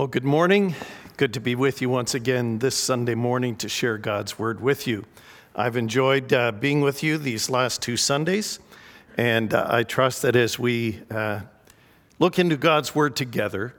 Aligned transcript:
Well, 0.00 0.06
good 0.06 0.24
morning. 0.24 0.74
Good 1.18 1.34
to 1.34 1.40
be 1.40 1.54
with 1.54 1.82
you 1.82 1.90
once 1.90 2.14
again 2.14 2.58
this 2.58 2.74
Sunday 2.74 3.14
morning 3.14 3.54
to 3.56 3.68
share 3.68 3.98
God's 3.98 4.38
word 4.38 4.58
with 4.58 4.86
you. 4.86 5.04
I've 5.54 5.76
enjoyed 5.76 6.32
uh, 6.32 6.52
being 6.52 6.80
with 6.80 7.02
you 7.02 7.18
these 7.18 7.50
last 7.50 7.82
two 7.82 7.98
Sundays, 7.98 8.60
and 9.18 9.52
uh, 9.52 9.66
I 9.68 9.82
trust 9.82 10.22
that 10.22 10.36
as 10.36 10.58
we 10.58 11.02
uh, 11.10 11.40
look 12.18 12.38
into 12.38 12.56
God's 12.56 12.94
word 12.94 13.14
together 13.14 13.74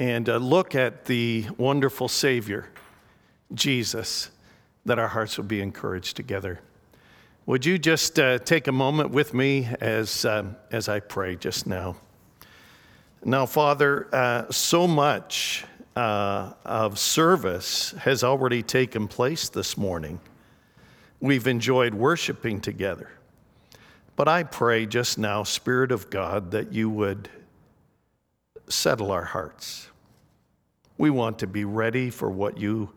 and 0.00 0.30
uh, 0.30 0.38
look 0.38 0.74
at 0.74 1.04
the 1.04 1.44
wonderful 1.58 2.08
Savior, 2.08 2.70
Jesus, 3.52 4.30
that 4.86 4.98
our 4.98 5.08
hearts 5.08 5.36
will 5.36 5.44
be 5.44 5.60
encouraged 5.60 6.16
together. 6.16 6.60
Would 7.44 7.66
you 7.66 7.76
just 7.76 8.18
uh, 8.18 8.38
take 8.38 8.66
a 8.66 8.72
moment 8.72 9.10
with 9.10 9.34
me 9.34 9.68
as, 9.78 10.24
um, 10.24 10.56
as 10.72 10.88
I 10.88 11.00
pray 11.00 11.36
just 11.36 11.66
now? 11.66 11.96
Now, 13.24 13.46
Father, 13.46 14.08
uh, 14.12 14.50
so 14.50 14.86
much 14.86 15.64
uh, 15.96 16.52
of 16.64 16.98
service 16.98 17.90
has 17.98 18.22
already 18.22 18.62
taken 18.62 19.08
place 19.08 19.48
this 19.48 19.76
morning. 19.76 20.20
We've 21.20 21.48
enjoyed 21.48 21.94
worshiping 21.94 22.60
together. 22.60 23.10
But 24.14 24.28
I 24.28 24.44
pray 24.44 24.86
just 24.86 25.18
now, 25.18 25.42
Spirit 25.42 25.90
of 25.90 26.10
God, 26.10 26.52
that 26.52 26.72
you 26.72 26.88
would 26.90 27.28
settle 28.68 29.10
our 29.10 29.24
hearts. 29.24 29.88
We 30.96 31.10
want 31.10 31.40
to 31.40 31.48
be 31.48 31.64
ready 31.64 32.10
for 32.10 32.30
what 32.30 32.58
you 32.58 32.90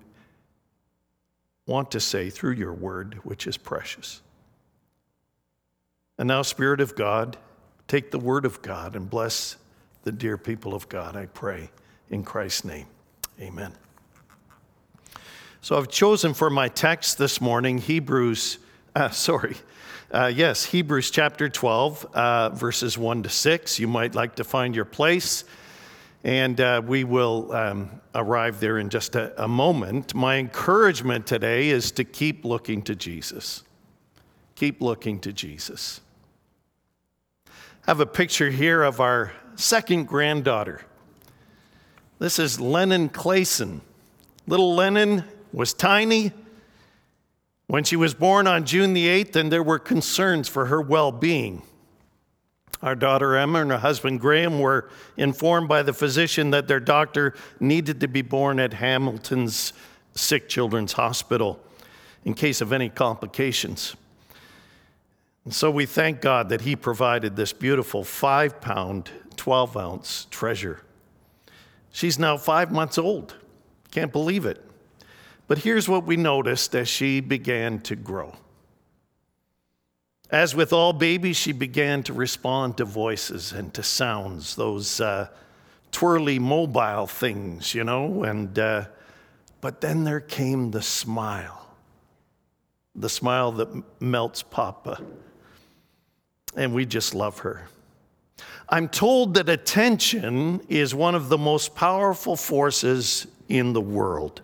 want 1.65 1.91
to 1.91 1.99
say 1.99 2.29
through 2.29 2.53
your 2.53 2.73
word, 2.73 3.15
which 3.23 3.47
is 3.47 3.57
precious. 3.57 4.21
And 6.19 6.27
now, 6.27 6.43
Spirit 6.43 6.81
of 6.81 6.95
God, 6.95 7.37
take 7.87 8.11
the 8.11 8.19
word 8.19 8.45
of 8.45 8.61
God 8.61 8.95
and 8.95 9.09
bless 9.09 9.57
the 10.03 10.11
dear 10.11 10.37
people 10.37 10.73
of 10.73 10.89
God, 10.89 11.15
I 11.15 11.27
pray 11.27 11.69
in 12.09 12.23
Christ's 12.23 12.65
name. 12.65 12.87
Amen. 13.39 13.73
So 15.61 15.77
I've 15.77 15.89
chosen 15.89 16.33
for 16.33 16.49
my 16.49 16.67
text 16.67 17.17
this 17.17 17.39
morning 17.39 17.77
Hebrews, 17.77 18.57
uh, 18.95 19.09
sorry, 19.09 19.55
uh, 20.11 20.31
yes, 20.33 20.65
Hebrews 20.65 21.09
chapter 21.09 21.47
12, 21.47 22.05
uh, 22.13 22.49
verses 22.49 22.97
1 22.97 23.23
to 23.23 23.29
6. 23.29 23.79
You 23.79 23.87
might 23.87 24.13
like 24.13 24.35
to 24.35 24.43
find 24.43 24.75
your 24.75 24.85
place, 24.85 25.45
and 26.23 26.59
uh, 26.59 26.81
we 26.85 27.05
will 27.05 27.51
um, 27.53 28.01
arrive 28.13 28.59
there 28.59 28.79
in 28.79 28.89
just 28.89 29.15
a, 29.15 29.41
a 29.41 29.47
moment. 29.47 30.13
My 30.13 30.37
encouragement 30.37 31.25
today 31.27 31.69
is 31.69 31.91
to 31.91 32.03
keep 32.03 32.43
looking 32.43 32.81
to 32.83 32.95
Jesus. 32.95 33.63
Keep 34.55 34.81
looking 34.81 35.19
to 35.19 35.31
Jesus. 35.31 36.01
I 37.47 37.51
have 37.85 38.01
a 38.01 38.05
picture 38.05 38.49
here 38.49 38.83
of 38.83 38.99
our 38.99 39.31
second 39.61 40.07
granddaughter. 40.07 40.81
This 42.19 42.39
is 42.39 42.59
Lennon 42.59 43.09
Clayson. 43.09 43.81
Little 44.47 44.75
Lennon 44.75 45.23
was 45.53 45.73
tiny 45.73 46.31
when 47.67 47.83
she 47.83 47.95
was 47.95 48.13
born 48.13 48.47
on 48.47 48.65
June 48.65 48.93
the 48.93 49.07
8th, 49.07 49.35
and 49.35 49.51
there 49.51 49.63
were 49.63 49.79
concerns 49.79 50.49
for 50.49 50.65
her 50.65 50.81
well 50.81 51.11
being. 51.11 51.61
Our 52.81 52.95
daughter 52.95 53.35
Emma 53.35 53.61
and 53.61 53.71
her 53.71 53.77
husband 53.77 54.19
Graham 54.19 54.59
were 54.59 54.89
informed 55.15 55.67
by 55.67 55.83
the 55.83 55.93
physician 55.93 56.49
that 56.51 56.67
their 56.67 56.79
doctor 56.79 57.35
needed 57.59 57.99
to 58.01 58.07
be 58.07 58.23
born 58.23 58.59
at 58.59 58.73
Hamilton's 58.73 59.73
Sick 60.15 60.49
Children's 60.49 60.93
Hospital 60.93 61.59
in 62.25 62.33
case 62.33 62.59
of 62.59 62.73
any 62.73 62.89
complications. 62.89 63.95
And 65.45 65.53
so 65.53 65.69
we 65.71 65.85
thank 65.85 66.21
God 66.21 66.49
that 66.49 66.61
He 66.61 66.75
provided 66.75 67.35
this 67.35 67.53
beautiful 67.53 68.03
five 68.03 68.59
pound 68.61 69.09
12 69.37 69.77
ounce 69.77 70.27
treasure. 70.29 70.81
She's 71.91 72.17
now 72.17 72.37
five 72.37 72.71
months 72.71 72.97
old. 72.97 73.35
Can't 73.91 74.11
believe 74.11 74.45
it. 74.45 74.63
But 75.47 75.59
here's 75.59 75.89
what 75.89 76.05
we 76.05 76.15
noticed 76.15 76.75
as 76.75 76.87
she 76.87 77.19
began 77.19 77.79
to 77.81 77.95
grow. 77.95 78.35
As 80.29 80.55
with 80.55 80.71
all 80.71 80.93
babies, 80.93 81.35
she 81.35 81.51
began 81.51 82.03
to 82.03 82.13
respond 82.13 82.77
to 82.77 82.85
voices 82.85 83.51
and 83.51 83.73
to 83.73 83.83
sounds, 83.83 84.55
those 84.55 85.01
uh, 85.01 85.27
twirly 85.91 86.39
mobile 86.39 87.05
things, 87.05 87.75
you 87.75 87.83
know. 87.83 88.23
And 88.23 88.57
uh, 88.57 88.85
but 89.59 89.81
then 89.81 90.05
there 90.05 90.21
came 90.21 90.71
the 90.71 90.81
smile, 90.81 91.67
the 92.95 93.09
smile 93.09 93.51
that 93.53 93.83
melts 93.99 94.41
Papa, 94.41 95.01
and 96.55 96.73
we 96.73 96.85
just 96.85 97.13
love 97.13 97.39
her. 97.39 97.67
I'm 98.69 98.87
told 98.87 99.33
that 99.33 99.49
attention 99.49 100.61
is 100.69 100.95
one 100.95 101.13
of 101.13 101.29
the 101.29 101.37
most 101.37 101.75
powerful 101.75 102.35
forces 102.37 103.27
in 103.49 103.73
the 103.73 103.81
world. 103.81 104.41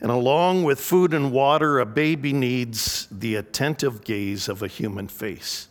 And 0.00 0.10
along 0.10 0.64
with 0.64 0.80
food 0.80 1.12
and 1.12 1.32
water, 1.32 1.78
a 1.78 1.86
baby 1.86 2.32
needs 2.32 3.06
the 3.10 3.34
attentive 3.34 4.04
gaze 4.04 4.48
of 4.48 4.62
a 4.62 4.68
human 4.68 5.08
face. 5.08 5.68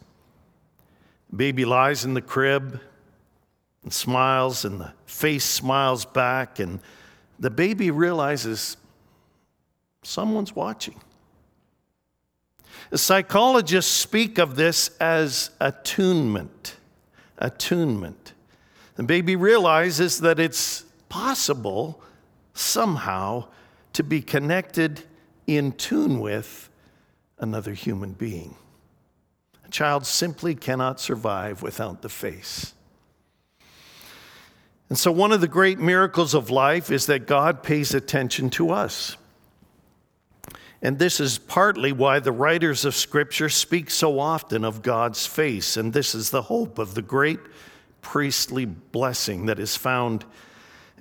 Baby 1.36 1.66
lies 1.66 2.06
in 2.06 2.14
the 2.14 2.22
crib 2.22 2.80
and 3.84 3.92
smiles, 3.92 4.66
and 4.66 4.80
the 4.80 4.94
face 5.06 5.46
smiles 5.46 6.06
back, 6.06 6.60
and 6.60 6.80
the 7.40 7.50
baby 7.50 7.90
realizes 7.90 8.78
someone's 10.04 10.56
watching. 10.56 11.00
Psychologists 12.94 13.92
speak 13.92 14.38
of 14.38 14.56
this 14.56 14.90
as 15.00 15.52
attunement 15.60 16.77
attunement. 17.38 18.34
The 18.96 19.04
baby 19.04 19.36
realizes 19.36 20.22
that 20.22 20.40
it's 20.40 20.84
possible 21.10 22.02
somehow 22.54 23.46
to 23.94 24.04
be 24.04 24.22
connected 24.22 25.04
in 25.46 25.72
tune 25.72 26.20
with 26.20 26.70
another 27.40 27.74
human 27.74 28.14
being. 28.14 28.56
A 29.66 29.70
child 29.70 30.06
simply 30.06 30.56
cannot 30.56 31.00
survive 31.00 31.62
without 31.62 32.02
the 32.02 32.10
face. 32.10 32.74
And 34.90 34.98
so, 34.98 35.12
one 35.12 35.32
of 35.32 35.42
the 35.42 35.48
great 35.48 35.80
miracles 35.80 36.34
of 36.34 36.50
life 36.50 36.92
is 36.92 37.08
that 37.08 37.28
God 37.28 37.62
pays 37.62 37.94
attention 37.94 38.50
to 38.52 38.72
us. 38.72 39.18
And 40.82 41.00
this 41.00 41.20
is 41.20 41.40
partly 41.40 41.92
why 41.92 42.20
the 42.20 42.32
writers 42.32 42.86
of 42.86 42.96
Scripture 42.96 43.50
speak 43.50 43.90
so 43.90 44.20
often 44.20 44.64
of 44.64 44.82
God's 44.82 45.26
face. 45.26 45.76
And 45.76 45.92
this 45.92 46.14
is 46.14 46.30
the 46.30 46.44
hope 46.44 46.78
of 46.78 46.94
the 46.94 47.02
great 47.02 47.40
priestly 48.02 48.66
blessing 48.66 49.48
that 49.48 49.60
is 49.60 49.76
found 49.76 50.24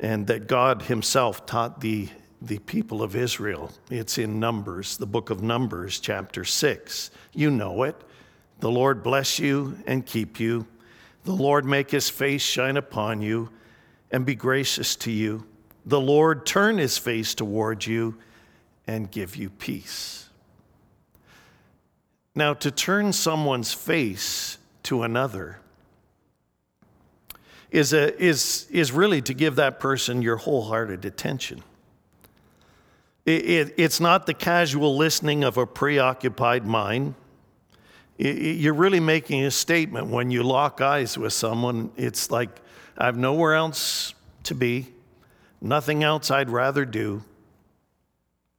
and 0.00 0.26
that 0.28 0.46
God 0.46 0.82
Himself 0.82 1.44
taught 1.44 1.80
the, 1.80 2.08
the 2.40 2.58
people 2.60 3.02
of 3.02 3.14
Israel. 3.14 3.70
It's 3.90 4.16
in 4.18 4.40
Numbers, 4.40 4.96
the 4.96 5.06
book 5.06 5.28
of 5.28 5.42
Numbers, 5.42 6.00
chapter 6.00 6.44
6. 6.44 7.10
You 7.34 7.50
know 7.50 7.82
it. 7.82 7.96
The 8.60 8.70
Lord 8.70 9.02
bless 9.02 9.38
you 9.38 9.78
and 9.86 10.06
keep 10.06 10.40
you. 10.40 10.66
The 11.24 11.32
Lord 11.32 11.66
make 11.66 11.90
His 11.90 12.08
face 12.08 12.42
shine 12.42 12.78
upon 12.78 13.20
you 13.20 13.50
and 14.10 14.24
be 14.24 14.34
gracious 14.34 14.96
to 14.96 15.10
you. 15.10 15.46
The 15.84 16.00
Lord 16.00 16.46
turn 16.46 16.78
His 16.78 16.96
face 16.96 17.34
toward 17.34 17.84
you 17.84 18.16
and 18.86 19.10
give 19.10 19.36
you 19.36 19.50
peace. 19.50 20.28
Now, 22.34 22.54
to 22.54 22.70
turn 22.70 23.12
someone's 23.12 23.72
face 23.72 24.58
to 24.84 25.02
another 25.02 25.58
is, 27.70 27.92
a, 27.92 28.16
is, 28.22 28.66
is 28.70 28.92
really 28.92 29.22
to 29.22 29.34
give 29.34 29.56
that 29.56 29.80
person 29.80 30.22
your 30.22 30.36
wholehearted 30.36 31.04
attention. 31.04 31.62
It, 33.24 33.44
it, 33.44 33.74
it's 33.76 34.00
not 34.00 34.26
the 34.26 34.34
casual 34.34 34.96
listening 34.96 35.44
of 35.44 35.56
a 35.56 35.66
preoccupied 35.66 36.64
mind. 36.64 37.14
It, 38.18 38.56
you're 38.58 38.74
really 38.74 39.00
making 39.00 39.44
a 39.44 39.50
statement 39.50 40.08
when 40.08 40.30
you 40.30 40.42
lock 40.42 40.80
eyes 40.80 41.18
with 41.18 41.32
someone. 41.32 41.90
It's 41.96 42.30
like, 42.30 42.50
I 42.96 43.06
have 43.06 43.16
nowhere 43.16 43.54
else 43.54 44.14
to 44.44 44.54
be, 44.54 44.88
nothing 45.60 46.04
else 46.04 46.30
I'd 46.30 46.50
rather 46.50 46.84
do. 46.84 47.22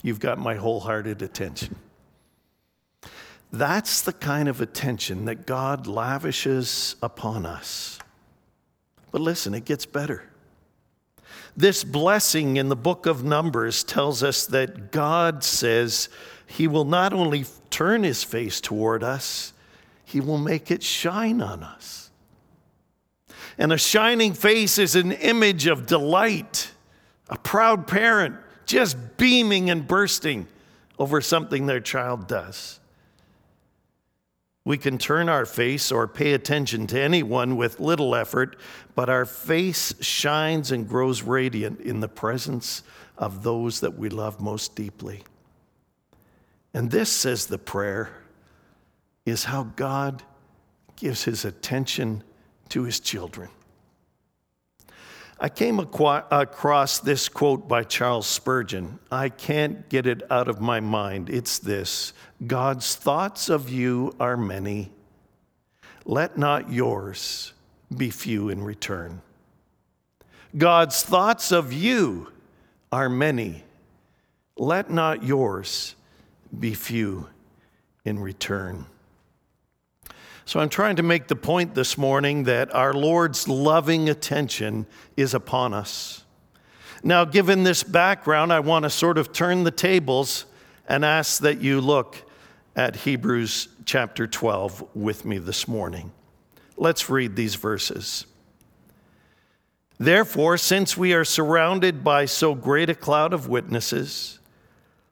You've 0.08 0.22
got 0.22 0.40
my 0.40 0.56
wholehearted 0.56 1.22
attention. 1.22 1.76
That's 3.52 4.00
the 4.00 4.14
kind 4.14 4.48
of 4.48 4.62
attention 4.62 5.26
that 5.26 5.46
God 5.46 5.86
lavishes 5.86 6.96
upon 7.04 7.46
us. 7.46 8.00
But 9.12 9.20
listen, 9.20 9.54
it 9.54 9.66
gets 9.66 9.86
better. 9.86 10.24
This 11.58 11.84
blessing 11.84 12.56
in 12.56 12.70
the 12.70 12.76
book 12.78 13.06
of 13.06 13.26
Numbers 13.26 13.84
tells 13.84 14.24
us 14.24 14.46
that 14.46 14.94
God 14.94 15.44
says 15.44 16.08
He 16.46 16.70
will 16.70 16.86
not 16.86 17.12
only 17.12 17.44
turn 17.70 18.04
His 18.04 18.24
face 18.24 18.62
toward 18.62 19.04
us, 19.04 19.52
He 20.06 20.22
will 20.22 20.38
make 20.38 20.72
it 20.72 20.84
shine 20.84 21.42
on 21.42 21.64
us. 21.64 22.12
And 23.58 23.74
a 23.74 23.78
shining 23.78 24.34
face 24.34 24.78
is 24.78 24.96
an 24.96 25.12
image 25.12 25.68
of 25.68 25.86
delight, 25.86 26.72
a 27.30 27.38
proud 27.38 27.88
parent 27.88 28.38
just 28.68 29.18
beaming 29.18 29.70
and 29.72 29.88
bursting 29.88 30.48
over 31.00 31.22
something 31.22 31.66
their 31.66 31.80
child 31.80 32.28
does. 32.28 32.80
We 34.66 34.78
can 34.78 34.98
turn 34.98 35.30
our 35.30 35.46
face 35.46 35.94
or 35.94 36.10
pay 36.10 36.34
attention 36.34 36.88
to 36.88 37.00
anyone 37.00 37.56
with 37.56 37.80
little 37.80 38.14
effort, 38.14 38.58
but 38.96 39.10
our 39.10 39.26
face 39.26 39.94
shines 40.02 40.74
and 40.74 40.88
grows 40.88 41.24
radiant 41.24 41.80
in 41.80 42.02
the 42.02 42.10
presence 42.10 42.84
of 43.18 43.44
those 43.44 43.80
that 43.80 43.98
we 43.98 44.10
love 44.10 44.42
most 44.42 44.76
deeply. 44.76 45.24
And 46.74 46.92
this, 46.92 47.10
says 47.10 47.46
the 47.46 47.58
prayer, 47.58 48.12
is 49.26 49.46
how 49.46 49.64
God 49.64 50.22
gives 50.98 51.24
his 51.24 51.46
attention 51.46 52.24
to 52.70 52.84
his 52.84 53.00
children. 53.00 53.50
I 55.40 55.50
came 55.50 55.80
across 55.80 57.00
this 57.00 57.30
quote 57.30 57.68
by 57.68 57.84
Charles 57.84 58.26
Spurgeon. 58.26 58.98
I 59.12 59.30
can't 59.30 59.88
get 59.88 60.08
it 60.08 60.24
out 60.32 60.48
of 60.48 60.60
my 60.60 60.80
mind. 60.80 61.30
It's 61.30 61.60
this 61.60 62.14
God's 62.46 62.96
thoughts 62.96 63.48
of 63.48 63.70
you 63.70 64.16
are 64.20 64.36
many. 64.36 64.92
Let 66.06 66.38
not 66.38 66.72
yours 66.72 67.54
be 67.96 68.10
few 68.10 68.50
in 68.50 68.64
return. 68.64 69.22
God's 70.58 71.04
thoughts 71.04 71.52
of 71.52 71.72
you 71.72 72.32
are 72.92 73.10
many. 73.10 73.64
Let 74.58 74.90
not 74.90 75.24
yours 75.24 75.96
be 76.58 76.74
few 76.74 77.28
in 78.06 78.18
return. 78.20 78.86
So 80.48 80.62
I'm 80.62 80.70
trying 80.70 80.96
to 80.96 81.04
make 81.04 81.28
the 81.28 81.36
point 81.36 81.76
this 81.76 81.98
morning 81.98 82.46
that 82.46 82.74
our 82.74 82.94
Lord's 82.94 83.50
loving 83.50 84.08
attention 84.08 84.86
is 85.18 85.34
upon 85.34 85.74
us. 85.74 86.24
Now, 87.04 87.26
given 87.26 87.66
this 87.66 87.84
background, 87.84 88.54
I 88.54 88.62
want 88.62 88.84
to 88.84 88.90
sort 88.90 89.18
of 89.18 89.34
turn 89.34 89.66
the 89.66 89.72
tables 89.72 90.46
and 90.88 91.04
ask 91.04 91.42
that 91.42 91.60
you 91.60 91.82
look 91.82 92.24
at 92.78 92.96
Hebrews 92.96 93.68
chapter 93.84 94.26
12 94.26 94.96
with 94.96 95.26
me 95.26 95.38
this 95.38 95.68
morning. 95.68 96.14
Let's 96.78 97.10
read 97.10 97.36
these 97.36 97.56
verses. 97.56 98.26
Therefore, 100.00 100.58
since 100.58 100.96
we 100.96 101.14
are 101.14 101.26
surrounded 101.26 102.06
by 102.06 102.24
so 102.24 102.56
great 102.56 102.90
a 102.90 102.96
cloud 102.96 103.34
of 103.34 103.50
witnesses, 103.50 104.40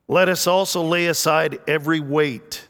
let 0.08 0.30
us 0.30 0.48
also 0.48 0.82
lay 0.82 1.08
aside 1.08 1.60
every 1.68 2.00
weight 2.00 2.70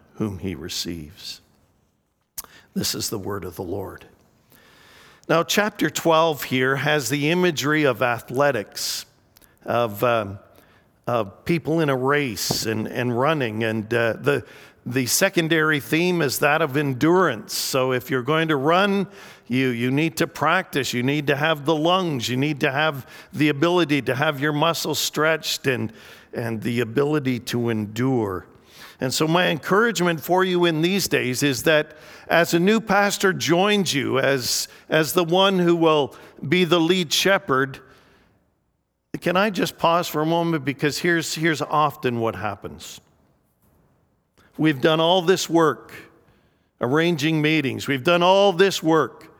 whom 0.15 0.39
he 0.39 0.55
receives. 0.55 1.41
This 2.73 2.95
is 2.95 3.09
the 3.09 3.19
word 3.19 3.43
of 3.43 3.55
the 3.55 3.63
Lord. 3.63 4.05
Now, 5.27 5.43
chapter 5.43 5.89
12 5.89 6.43
here 6.43 6.77
has 6.77 7.09
the 7.09 7.29
imagery 7.29 7.83
of 7.83 8.01
athletics, 8.01 9.05
of, 9.65 10.03
um, 10.03 10.39
of 11.07 11.45
people 11.45 11.79
in 11.79 11.89
a 11.89 11.95
race 11.95 12.65
and, 12.65 12.87
and 12.87 13.17
running. 13.17 13.63
And 13.63 13.93
uh, 13.93 14.13
the, 14.13 14.45
the 14.85 15.05
secondary 15.05 15.79
theme 15.79 16.21
is 16.21 16.39
that 16.39 16.61
of 16.61 16.75
endurance. 16.75 17.53
So, 17.53 17.93
if 17.93 18.09
you're 18.09 18.23
going 18.23 18.47
to 18.47 18.55
run, 18.55 19.07
you, 19.47 19.67
you 19.67 19.91
need 19.91 20.17
to 20.17 20.27
practice. 20.27 20.93
You 20.93 21.03
need 21.03 21.27
to 21.27 21.35
have 21.35 21.65
the 21.65 21.75
lungs. 21.75 22.27
You 22.27 22.37
need 22.37 22.61
to 22.61 22.71
have 22.71 23.05
the 23.31 23.49
ability 23.49 24.01
to 24.03 24.15
have 24.15 24.39
your 24.39 24.53
muscles 24.53 24.97
stretched 24.97 25.67
and, 25.67 25.93
and 26.33 26.61
the 26.61 26.79
ability 26.79 27.39
to 27.39 27.69
endure. 27.69 28.47
And 29.01 29.11
so, 29.11 29.27
my 29.27 29.47
encouragement 29.47 30.21
for 30.21 30.43
you 30.45 30.65
in 30.65 30.83
these 30.83 31.07
days 31.07 31.41
is 31.41 31.63
that 31.63 31.97
as 32.27 32.53
a 32.53 32.59
new 32.59 32.79
pastor 32.79 33.33
joins 33.33 33.95
you, 33.95 34.19
as, 34.19 34.67
as 34.89 35.13
the 35.13 35.23
one 35.23 35.57
who 35.57 35.75
will 35.75 36.15
be 36.47 36.65
the 36.65 36.79
lead 36.79 37.11
shepherd, 37.11 37.79
can 39.19 39.35
I 39.35 39.49
just 39.49 39.79
pause 39.79 40.07
for 40.07 40.21
a 40.21 40.25
moment? 40.25 40.63
Because 40.63 40.99
here's, 40.99 41.33
here's 41.33 41.63
often 41.63 42.19
what 42.19 42.35
happens. 42.35 43.01
We've 44.55 44.79
done 44.79 44.99
all 44.99 45.23
this 45.23 45.49
work 45.49 45.91
arranging 46.79 47.41
meetings, 47.41 47.87
we've 47.87 48.03
done 48.03 48.21
all 48.23 48.53
this 48.53 48.81
work 48.83 49.35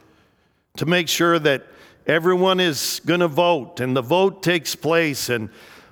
to 0.78 0.86
make 0.86 1.08
sure 1.08 1.38
that 1.38 1.68
everyone 2.08 2.60
is 2.60 3.02
going 3.06 3.20
to 3.20 3.28
vote 3.28 3.80
and 3.80 3.96
the 3.96 4.02
vote 4.02 4.42
takes 4.42 4.76
place 4.76 5.30
and 5.30 5.50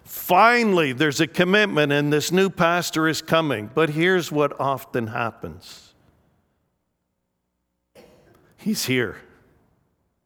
Finally, 0.09 0.91
there's 0.91 1.21
a 1.21 1.27
commitment, 1.27 1.91
and 1.91 2.11
this 2.11 2.31
new 2.31 2.49
pastor 2.49 3.07
is 3.07 3.21
coming. 3.21 3.69
But 3.71 3.91
here's 3.91 4.31
what 4.31 4.59
often 4.59 5.05
happens 5.05 5.93
He's 8.57 8.85
here. 8.85 9.17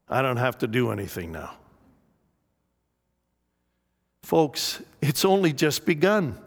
I 0.08 0.22
don't 0.22 0.38
have 0.38 0.58
to 0.60 0.68
do 0.68 0.90
anything 0.92 1.34
now. 1.34 1.58
Folks, 4.24 4.82
it's 5.02 5.26
only 5.26 5.52
just 5.52 5.86
begun. 5.86 6.40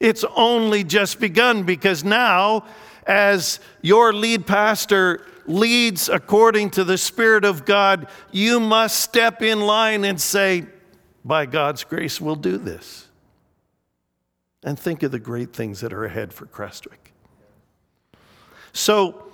It's 0.00 0.24
only 0.34 0.84
just 0.84 1.20
begun 1.20 1.64
because 1.64 2.02
now, 2.02 2.64
as 3.06 3.60
your 3.82 4.14
lead 4.14 4.46
pastor 4.46 5.26
leads 5.46 6.08
according 6.08 6.70
to 6.70 6.84
the 6.84 6.96
Spirit 6.96 7.44
of 7.44 7.66
God, 7.66 8.08
you 8.32 8.58
must 8.58 9.00
step 9.00 9.42
in 9.42 9.60
line 9.60 10.04
and 10.04 10.18
say, 10.18 10.64
by 11.24 11.46
God's 11.46 11.84
grace, 11.84 12.20
will 12.20 12.36
do 12.36 12.58
this. 12.58 13.08
And 14.62 14.78
think 14.78 15.02
of 15.02 15.10
the 15.10 15.18
great 15.18 15.52
things 15.52 15.80
that 15.80 15.92
are 15.92 16.04
ahead 16.04 16.32
for 16.32 16.46
Crestwick. 16.46 17.12
So, 18.72 19.24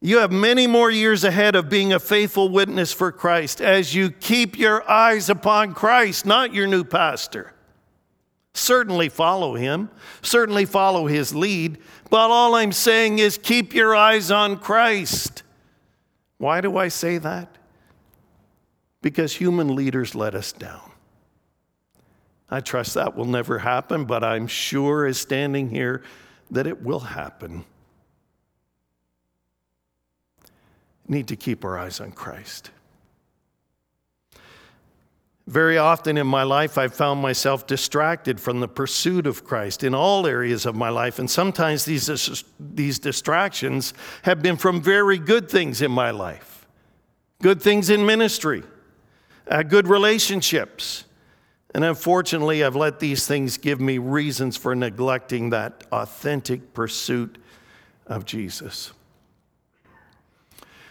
you 0.00 0.18
have 0.18 0.30
many 0.30 0.68
more 0.68 0.90
years 0.90 1.24
ahead 1.24 1.56
of 1.56 1.68
being 1.68 1.92
a 1.92 1.98
faithful 1.98 2.48
witness 2.48 2.92
for 2.92 3.10
Christ 3.10 3.60
as 3.60 3.94
you 3.94 4.10
keep 4.10 4.56
your 4.56 4.88
eyes 4.88 5.28
upon 5.28 5.74
Christ, 5.74 6.24
not 6.24 6.54
your 6.54 6.68
new 6.68 6.84
pastor. 6.84 7.52
Certainly 8.54 9.08
follow 9.08 9.54
him, 9.54 9.90
certainly 10.22 10.64
follow 10.66 11.06
his 11.06 11.34
lead, 11.34 11.78
but 12.10 12.30
all 12.30 12.54
I'm 12.54 12.72
saying 12.72 13.18
is 13.18 13.38
keep 13.38 13.74
your 13.74 13.94
eyes 13.94 14.30
on 14.30 14.58
Christ. 14.58 15.42
Why 16.38 16.60
do 16.60 16.76
I 16.76 16.88
say 16.88 17.18
that? 17.18 17.57
Because 19.02 19.34
human 19.34 19.74
leaders 19.74 20.14
let 20.14 20.34
us 20.34 20.52
down. 20.52 20.90
I 22.50 22.60
trust 22.60 22.94
that 22.94 23.16
will 23.16 23.26
never 23.26 23.58
happen, 23.58 24.04
but 24.04 24.24
I'm 24.24 24.46
sure 24.46 25.06
as 25.06 25.18
standing 25.18 25.68
here 25.68 26.02
that 26.50 26.66
it 26.66 26.82
will 26.82 27.00
happen. 27.00 27.64
Need 31.06 31.28
to 31.28 31.36
keep 31.36 31.64
our 31.64 31.78
eyes 31.78 32.00
on 32.00 32.12
Christ. 32.12 32.70
Very 35.46 35.78
often 35.78 36.18
in 36.18 36.26
my 36.26 36.42
life, 36.42 36.76
I've 36.76 36.94
found 36.94 37.22
myself 37.22 37.66
distracted 37.66 38.38
from 38.38 38.60
the 38.60 38.68
pursuit 38.68 39.26
of 39.26 39.44
Christ 39.44 39.82
in 39.82 39.94
all 39.94 40.26
areas 40.26 40.66
of 40.66 40.74
my 40.74 40.90
life. 40.90 41.18
And 41.18 41.30
sometimes 41.30 41.86
these, 41.86 42.44
these 42.60 42.98
distractions 42.98 43.94
have 44.22 44.42
been 44.42 44.58
from 44.58 44.82
very 44.82 45.16
good 45.16 45.50
things 45.50 45.80
in 45.80 45.90
my 45.90 46.10
life, 46.10 46.66
good 47.40 47.62
things 47.62 47.88
in 47.88 48.04
ministry 48.04 48.62
uh, 49.50 49.62
good 49.62 49.86
relationships. 49.86 51.04
And 51.74 51.84
unfortunately, 51.84 52.64
I've 52.64 52.76
let 52.76 52.98
these 52.98 53.26
things 53.26 53.58
give 53.58 53.80
me 53.80 53.98
reasons 53.98 54.56
for 54.56 54.74
neglecting 54.74 55.50
that 55.50 55.84
authentic 55.92 56.72
pursuit 56.72 57.38
of 58.06 58.24
Jesus. 58.24 58.92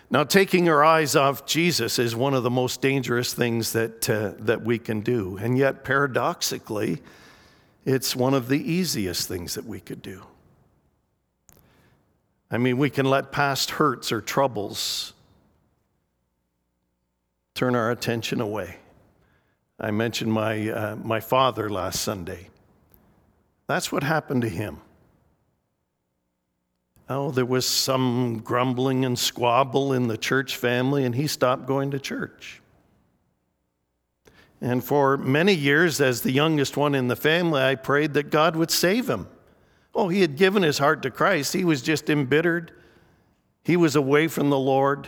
Now, 0.10 0.24
taking 0.24 0.70
our 0.70 0.86
eyes 0.86 1.16
off 1.16 1.46
Jesus 1.46 2.00
is 2.00 2.16
one 2.16 2.34
of 2.34 2.44
the 2.44 2.50
most 2.50 2.82
dangerous 2.82 3.34
things 3.34 3.74
that, 3.74 4.10
uh, 4.10 4.34
that 4.40 4.62
we 4.62 4.80
can 4.80 5.02
do. 5.02 5.38
And 5.38 5.58
yet, 5.58 5.84
paradoxically, 5.84 7.02
it's 7.86 8.16
one 8.16 8.34
of 8.34 8.48
the 8.48 8.72
easiest 8.72 9.28
things 9.28 9.56
that 9.56 9.66
we 9.66 9.82
could 9.82 10.02
do. 10.02 10.24
I 12.50 12.58
mean, 12.58 12.78
we 12.78 12.90
can 12.90 13.06
let 13.06 13.34
past 13.34 13.72
hurts 13.72 14.12
or 14.12 14.22
troubles 14.22 15.14
turn 17.58 17.76
our 17.76 17.90
attention 17.90 18.40
away. 18.40 18.78
I 19.80 19.90
mentioned 19.90 20.32
my, 20.32 20.70
uh, 20.70 20.96
my 20.96 21.20
father 21.20 21.72
last 21.72 22.02
Sunday. 22.02 22.50
That's 23.66 23.92
what 23.92 24.04
happened 24.04 24.44
to 24.44 24.50
him. 24.50 24.78
Oh, 27.10 27.32
there 27.32 27.46
was 27.46 27.66
some 27.66 28.42
grumbling 28.44 29.06
and 29.06 29.18
squabble 29.18 29.94
in 29.94 30.08
the 30.08 30.18
church 30.18 30.56
family, 30.56 31.04
and 31.04 31.16
he 31.16 31.26
stopped 31.26 31.66
going 31.66 31.92
to 31.92 32.00
church. 32.00 32.62
And 34.62 34.84
for 34.84 35.18
many 35.18 35.54
years, 35.54 36.00
as 36.00 36.22
the 36.22 36.32
youngest 36.32 36.78
one 36.78 36.94
in 36.94 37.08
the 37.08 37.16
family, 37.16 37.62
I 37.62 37.74
prayed 37.74 38.14
that 38.14 38.30
God 38.30 38.56
would 38.56 38.70
save 38.70 39.10
him. 39.10 39.28
Oh, 39.96 40.10
he 40.10 40.22
had 40.22 40.36
given 40.36 40.62
his 40.62 40.78
heart 40.78 41.02
to 41.04 41.12
Christ. 41.12 41.54
He 41.54 41.66
was 41.66 41.82
just 41.82 42.10
embittered. 42.10 42.72
He 43.64 43.78
was 43.78 43.96
away 43.96 44.28
from 44.28 44.50
the 44.52 44.60
Lord, 44.60 45.08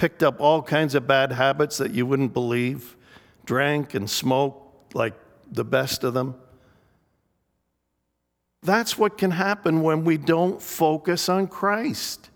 picked 0.00 0.22
up 0.22 0.40
all 0.40 0.62
kinds 0.62 0.94
of 0.94 1.06
bad 1.06 1.30
habits 1.30 1.76
that 1.76 1.92
you 1.92 2.06
wouldn't 2.06 2.32
believe, 2.32 2.96
drank 3.44 3.92
and 3.92 4.08
smoked 4.08 4.94
like 4.94 5.12
the 5.52 5.62
best 5.62 6.04
of 6.04 6.14
them. 6.14 6.34
That's 8.62 8.96
what 8.96 9.18
can 9.18 9.32
happen 9.32 9.82
when 9.82 10.04
we 10.04 10.16
don't 10.16 10.62
focus 10.62 11.28
on 11.28 11.48
Christ. 11.48 12.30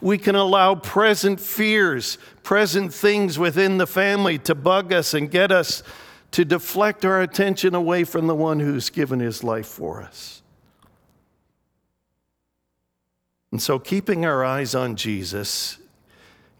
We 0.00 0.16
can 0.16 0.34
allow 0.34 0.74
present 0.74 1.38
fears, 1.38 2.16
present 2.42 2.94
things 2.94 3.38
within 3.38 3.76
the 3.76 3.86
family 3.86 4.38
to 4.38 4.54
bug 4.54 4.90
us 4.90 5.12
and 5.12 5.30
get 5.30 5.52
us 5.52 5.82
to 6.30 6.46
deflect 6.46 7.04
our 7.04 7.20
attention 7.20 7.74
away 7.74 8.04
from 8.04 8.26
the 8.26 8.34
one 8.34 8.58
who's 8.58 8.88
given 8.88 9.20
his 9.20 9.44
life 9.44 9.66
for 9.66 10.00
us. 10.00 10.40
And 13.52 13.60
so, 13.60 13.78
keeping 13.78 14.24
our 14.24 14.42
eyes 14.42 14.74
on 14.74 14.96
Jesus 14.96 15.79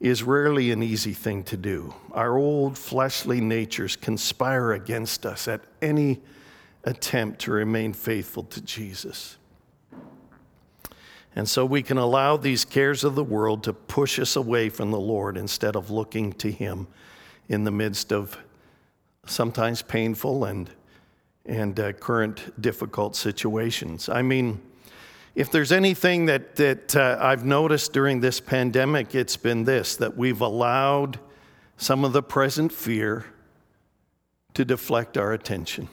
is 0.00 0.22
rarely 0.22 0.70
an 0.70 0.82
easy 0.82 1.12
thing 1.12 1.44
to 1.44 1.56
do. 1.56 1.94
Our 2.12 2.38
old 2.38 2.78
fleshly 2.78 3.40
natures 3.40 3.96
conspire 3.96 4.72
against 4.72 5.26
us 5.26 5.46
at 5.46 5.60
any 5.82 6.20
attempt 6.84 7.42
to 7.42 7.52
remain 7.52 7.92
faithful 7.92 8.44
to 8.44 8.62
Jesus. 8.62 9.36
And 11.36 11.48
so 11.48 11.64
we 11.64 11.82
can 11.82 11.98
allow 11.98 12.38
these 12.38 12.64
cares 12.64 13.04
of 13.04 13.14
the 13.14 13.22
world 13.22 13.62
to 13.64 13.72
push 13.74 14.18
us 14.18 14.36
away 14.36 14.70
from 14.70 14.90
the 14.90 14.98
Lord 14.98 15.36
instead 15.36 15.76
of 15.76 15.90
looking 15.90 16.32
to 16.34 16.50
Him 16.50 16.88
in 17.48 17.64
the 17.64 17.70
midst 17.70 18.10
of 18.10 18.38
sometimes 19.26 19.82
painful 19.82 20.44
and, 20.44 20.70
and 21.44 21.78
uh, 21.78 21.92
current 21.92 22.60
difficult 22.60 23.14
situations. 23.14 24.08
I 24.08 24.22
mean, 24.22 24.60
if 25.34 25.50
there's 25.50 25.72
anything 25.72 26.26
that, 26.26 26.56
that 26.56 26.96
uh, 26.96 27.18
I've 27.20 27.44
noticed 27.44 27.92
during 27.92 28.20
this 28.20 28.40
pandemic, 28.40 29.14
it's 29.14 29.36
been 29.36 29.64
this 29.64 29.96
that 29.96 30.16
we've 30.16 30.40
allowed 30.40 31.18
some 31.76 32.04
of 32.04 32.12
the 32.12 32.22
present 32.22 32.72
fear 32.72 33.26
to 34.54 34.64
deflect 34.64 35.16
our 35.16 35.32
attention. 35.32 35.88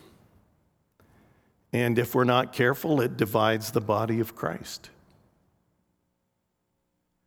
And 1.71 1.99
if 1.99 2.15
we're 2.15 2.23
not 2.23 2.53
careful, 2.53 3.01
it 3.01 3.17
divides 3.17 3.71
the 3.71 3.81
body 3.81 4.19
of 4.19 4.35
Christ. 4.35 4.89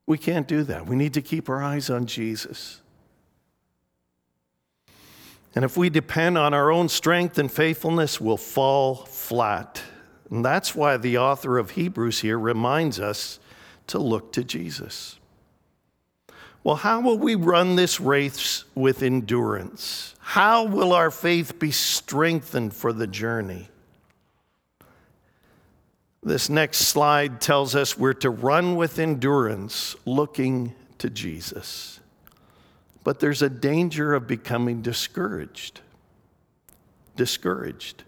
We 0.06 0.18
can't 0.18 0.48
do 0.48 0.64
that. 0.64 0.86
We 0.86 0.96
need 0.96 1.14
to 1.14 1.22
keep 1.22 1.48
our 1.48 1.62
eyes 1.62 1.88
on 1.88 2.06
Jesus. 2.06 2.80
And 5.54 5.64
if 5.64 5.76
we 5.76 5.90
depend 5.90 6.36
on 6.36 6.52
our 6.52 6.70
own 6.70 6.88
strength 6.88 7.38
and 7.38 7.50
faithfulness, 7.50 8.20
we'll 8.20 8.36
fall 8.36 8.94
flat. 8.94 9.82
And 10.30 10.44
that's 10.44 10.74
why 10.74 10.96
the 10.96 11.18
author 11.18 11.58
of 11.58 11.72
Hebrews 11.72 12.20
here 12.20 12.38
reminds 12.38 13.00
us 13.00 13.40
to 13.88 13.98
look 13.98 14.32
to 14.32 14.44
Jesus. 14.44 15.18
Well, 16.62 16.76
how 16.76 17.00
will 17.00 17.18
we 17.18 17.34
run 17.34 17.76
this 17.76 18.00
race 18.00 18.64
with 18.74 19.02
endurance? 19.02 20.14
How 20.20 20.64
will 20.64 20.92
our 20.92 21.10
faith 21.10 21.58
be 21.58 21.70
strengthened 21.70 22.74
for 22.74 22.92
the 22.92 23.06
journey? 23.06 23.68
This 26.22 26.50
next 26.50 26.78
slide 26.80 27.40
tells 27.40 27.74
us 27.74 27.98
we're 27.98 28.12
to 28.14 28.30
run 28.30 28.76
with 28.76 28.98
endurance 28.98 29.96
looking 30.04 30.74
to 30.98 31.08
Jesus. 31.08 31.98
But 33.02 33.20
there's 33.20 33.40
a 33.40 33.48
danger 33.48 34.14
of 34.14 34.26
becoming 34.26 34.82
discouraged. 34.82 35.80
Discouraged. 37.16 38.04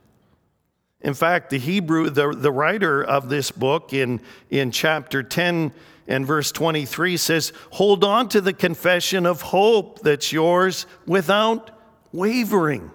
In 1.02 1.14
fact, 1.14 1.50
the 1.50 1.58
Hebrew, 1.58 2.10
the, 2.10 2.32
the 2.32 2.52
writer 2.52 3.02
of 3.02 3.28
this 3.28 3.50
book 3.50 3.92
in, 3.92 4.20
in 4.50 4.70
chapter 4.70 5.22
10 5.22 5.72
and 6.06 6.26
verse 6.26 6.52
23 6.52 7.16
says, 7.16 7.52
Hold 7.72 8.04
on 8.04 8.28
to 8.30 8.40
the 8.40 8.52
confession 8.52 9.26
of 9.26 9.42
hope 9.42 10.00
that's 10.00 10.32
yours 10.32 10.86
without 11.06 11.70
wavering. 12.12 12.90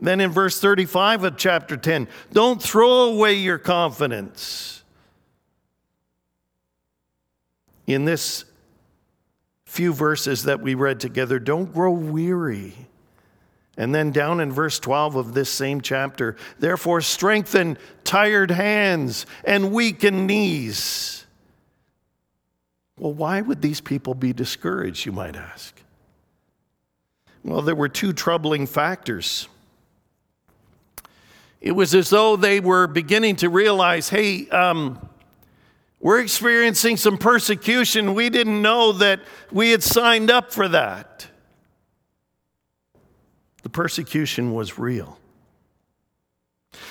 Then 0.00 0.20
in 0.20 0.30
verse 0.30 0.58
35 0.58 1.24
of 1.24 1.36
chapter 1.36 1.76
10, 1.76 2.08
don't 2.32 2.62
throw 2.62 3.10
away 3.10 3.34
your 3.34 3.58
confidence. 3.58 4.82
In 7.86 8.06
this 8.06 8.44
few 9.66 9.92
verses 9.92 10.44
that 10.44 10.60
we 10.60 10.74
read 10.74 11.00
together, 11.00 11.38
don't 11.38 11.72
grow 11.72 11.90
weary. 11.90 12.74
And 13.80 13.94
then 13.94 14.10
down 14.10 14.40
in 14.40 14.52
verse 14.52 14.78
12 14.78 15.16
of 15.16 15.32
this 15.32 15.48
same 15.48 15.80
chapter, 15.80 16.36
therefore 16.58 17.00
strengthen 17.00 17.78
tired 18.04 18.50
hands 18.50 19.24
and 19.42 19.72
weaken 19.72 20.26
knees. 20.26 21.24
Well, 22.98 23.14
why 23.14 23.40
would 23.40 23.62
these 23.62 23.80
people 23.80 24.12
be 24.12 24.34
discouraged, 24.34 25.06
you 25.06 25.12
might 25.12 25.34
ask? 25.34 25.80
Well, 27.42 27.62
there 27.62 27.74
were 27.74 27.88
two 27.88 28.12
troubling 28.12 28.66
factors. 28.66 29.48
It 31.62 31.72
was 31.72 31.94
as 31.94 32.10
though 32.10 32.36
they 32.36 32.60
were 32.60 32.86
beginning 32.86 33.36
to 33.36 33.48
realize 33.48 34.10
hey, 34.10 34.46
um, 34.50 35.08
we're 36.00 36.20
experiencing 36.20 36.98
some 36.98 37.16
persecution. 37.16 38.12
We 38.12 38.28
didn't 38.28 38.60
know 38.60 38.92
that 38.92 39.20
we 39.50 39.70
had 39.70 39.82
signed 39.82 40.30
up 40.30 40.52
for 40.52 40.68
that. 40.68 41.29
The 43.62 43.68
persecution 43.68 44.52
was 44.52 44.78
real. 44.78 45.18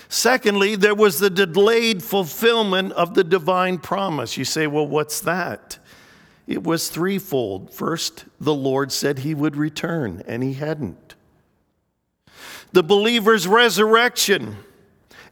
Secondly, 0.07 0.75
there 0.75 0.95
was 0.95 1.19
the 1.19 1.29
delayed 1.29 2.03
fulfillment 2.03 2.93
of 2.93 3.13
the 3.13 3.23
divine 3.23 3.77
promise. 3.77 4.37
You 4.37 4.45
say, 4.45 4.67
well, 4.67 4.87
what's 4.87 5.21
that? 5.21 5.77
It 6.47 6.63
was 6.63 6.89
threefold. 6.89 7.71
First, 7.71 8.25
the 8.39 8.53
Lord 8.53 8.91
said 8.91 9.19
he 9.19 9.33
would 9.33 9.55
return, 9.55 10.23
and 10.27 10.43
he 10.43 10.53
hadn't 10.53 11.09
the 12.71 12.83
believer's 12.83 13.47
resurrection 13.47 14.57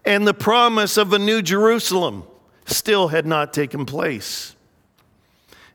and 0.05 0.27
the 0.27 0.33
promise 0.33 0.97
of 0.97 1.13
a 1.13 1.19
new 1.19 1.41
Jerusalem 1.41 2.23
still 2.65 3.09
had 3.09 3.25
not 3.25 3.53
taken 3.53 3.85
place. 3.85 4.55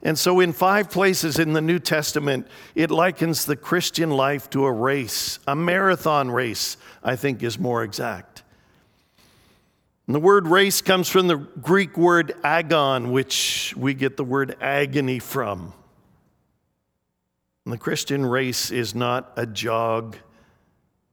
And 0.02 0.18
so, 0.18 0.40
in 0.40 0.52
five 0.52 0.90
places 0.90 1.38
in 1.38 1.52
the 1.52 1.60
New 1.60 1.78
Testament, 1.78 2.48
it 2.74 2.90
likens 2.90 3.44
the 3.44 3.56
Christian 3.56 4.10
life 4.10 4.50
to 4.50 4.64
a 4.64 4.72
race, 4.72 5.38
a 5.46 5.54
marathon 5.54 6.30
race, 6.30 6.76
I 7.04 7.14
think 7.16 7.42
is 7.42 7.58
more 7.58 7.84
exact. 7.84 8.42
And 10.06 10.14
the 10.16 10.20
word 10.20 10.48
race 10.48 10.80
comes 10.82 11.08
from 11.08 11.28
the 11.28 11.36
Greek 11.36 11.96
word 11.96 12.34
agon, 12.42 13.12
which 13.12 13.74
we 13.76 13.94
get 13.94 14.16
the 14.16 14.24
word 14.24 14.56
agony 14.60 15.20
from. 15.20 15.72
And 17.64 17.72
the 17.72 17.78
Christian 17.78 18.26
race 18.26 18.72
is 18.72 18.96
not 18.96 19.32
a 19.36 19.46
jog 19.46 20.16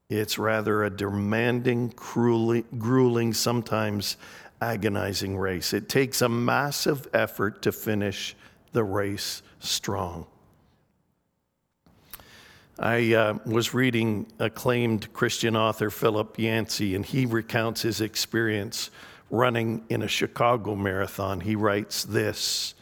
it's 0.10 0.39
rather 0.39 0.84
a 0.84 0.89
demanding, 0.89 1.93
grueling, 1.96 3.34
sometimes 3.34 4.17
agonizing 4.60 5.38
race. 5.38 5.72
It 5.72 5.88
takes 5.88 6.24
a 6.24 6.29
massive 6.29 7.08
effort 7.13 7.62
to 7.62 7.72
finish 7.72 8.36
the 8.71 8.83
race 8.83 9.41
strong. 9.59 10.25
I 12.77 13.13
uh, 13.13 13.38
was 13.45 13.73
reading 13.73 14.25
acclaimed 14.39 15.11
Christian 15.11 15.55
author 15.55 15.89
Philip 15.89 16.39
Yancey, 16.39 16.95
and 16.95 17.05
he 17.05 17.25
recounts 17.25 17.81
his 17.81 17.99
experience 17.99 18.89
running 19.29 19.83
in 19.89 20.01
a 20.01 20.07
Chicago 20.07 20.75
marathon. 20.75 21.41
He 21.41 21.55
writes 21.55 22.03
this 22.03 22.73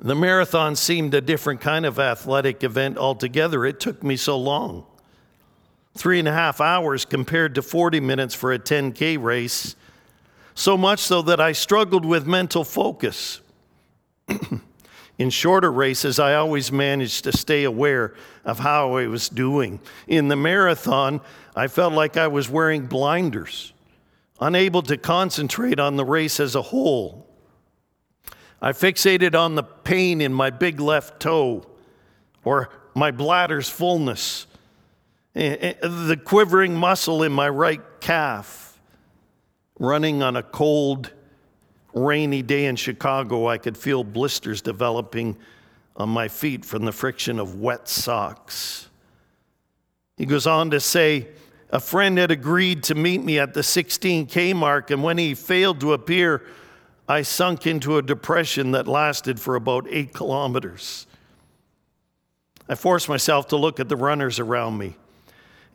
the 0.00 0.14
marathon 0.14 0.76
seemed 0.76 1.14
a 1.14 1.20
different 1.20 1.60
kind 1.60 1.86
of 1.86 1.98
athletic 1.98 2.62
event 2.62 2.98
altogether. 2.98 3.64
It 3.64 3.80
took 3.80 4.02
me 4.02 4.16
so 4.16 4.38
long. 4.38 4.84
Three 5.96 6.18
and 6.18 6.28
a 6.28 6.32
half 6.32 6.60
hours 6.60 7.06
compared 7.06 7.54
to 7.54 7.62
40 7.62 8.00
minutes 8.00 8.34
for 8.34 8.52
a 8.52 8.58
10K 8.58 9.20
race. 9.20 9.74
So 10.54 10.76
much 10.76 11.00
so 11.00 11.22
that 11.22 11.40
I 11.40 11.52
struggled 11.52 12.04
with 12.04 12.26
mental 12.26 12.64
focus. 12.64 13.40
In 15.18 15.30
shorter 15.30 15.72
races, 15.72 16.18
I 16.18 16.34
always 16.34 16.70
managed 16.70 17.24
to 17.24 17.32
stay 17.32 17.64
aware 17.64 18.14
of 18.44 18.58
how 18.58 18.96
I 18.96 19.06
was 19.06 19.28
doing. 19.30 19.80
In 20.06 20.28
the 20.28 20.36
marathon, 20.36 21.22
I 21.54 21.68
felt 21.68 21.94
like 21.94 22.18
I 22.18 22.28
was 22.28 22.50
wearing 22.50 22.86
blinders. 22.86 23.72
unable 24.40 24.82
to 24.82 24.96
concentrate 24.98 25.80
on 25.80 25.96
the 25.96 26.04
race 26.04 26.40
as 26.40 26.54
a 26.54 26.60
whole. 26.62 27.26
I 28.60 28.72
fixated 28.72 29.34
on 29.34 29.54
the 29.54 29.62
pain 29.62 30.20
in 30.20 30.32
my 30.32 30.50
big 30.50 30.80
left 30.80 31.20
toe 31.20 31.64
or 32.44 32.70
my 32.94 33.10
bladder's 33.10 33.68
fullness, 33.68 34.46
the 35.34 36.20
quivering 36.24 36.74
muscle 36.74 37.22
in 37.22 37.32
my 37.32 37.48
right 37.48 37.80
calf. 38.00 38.78
Running 39.78 40.22
on 40.22 40.36
a 40.36 40.42
cold, 40.42 41.12
rainy 41.96 42.42
day 42.42 42.66
in 42.66 42.76
Chicago, 42.76 43.48
I 43.48 43.58
could 43.58 43.76
feel 43.76 44.04
blisters 44.04 44.60
developing 44.60 45.36
on 45.96 46.10
my 46.10 46.28
feet 46.28 46.64
from 46.64 46.84
the 46.84 46.92
friction 46.92 47.40
of 47.40 47.60
wet 47.60 47.88
socks. 47.88 48.88
He 50.16 50.26
goes 50.26 50.46
on 50.46 50.70
to 50.70 50.80
say, 50.80 51.28
a 51.70 51.80
friend 51.80 52.16
had 52.18 52.30
agreed 52.30 52.84
to 52.84 52.94
meet 52.94 53.24
me 53.24 53.38
at 53.38 53.54
the 53.54 53.60
16K 53.60 54.54
mark, 54.54 54.90
and 54.90 55.02
when 55.02 55.18
he 55.18 55.34
failed 55.34 55.80
to 55.80 55.94
appear, 55.94 56.44
I 57.08 57.22
sunk 57.22 57.66
into 57.66 57.98
a 57.98 58.02
depression 58.02 58.72
that 58.72 58.86
lasted 58.86 59.40
for 59.40 59.56
about 59.56 59.86
eight 59.88 60.12
kilometers. 60.12 61.06
I 62.68 62.74
forced 62.74 63.08
myself 63.08 63.48
to 63.48 63.56
look 63.56 63.80
at 63.80 63.88
the 63.88 63.96
runners 63.96 64.38
around 64.38 64.78
me. 64.78 64.96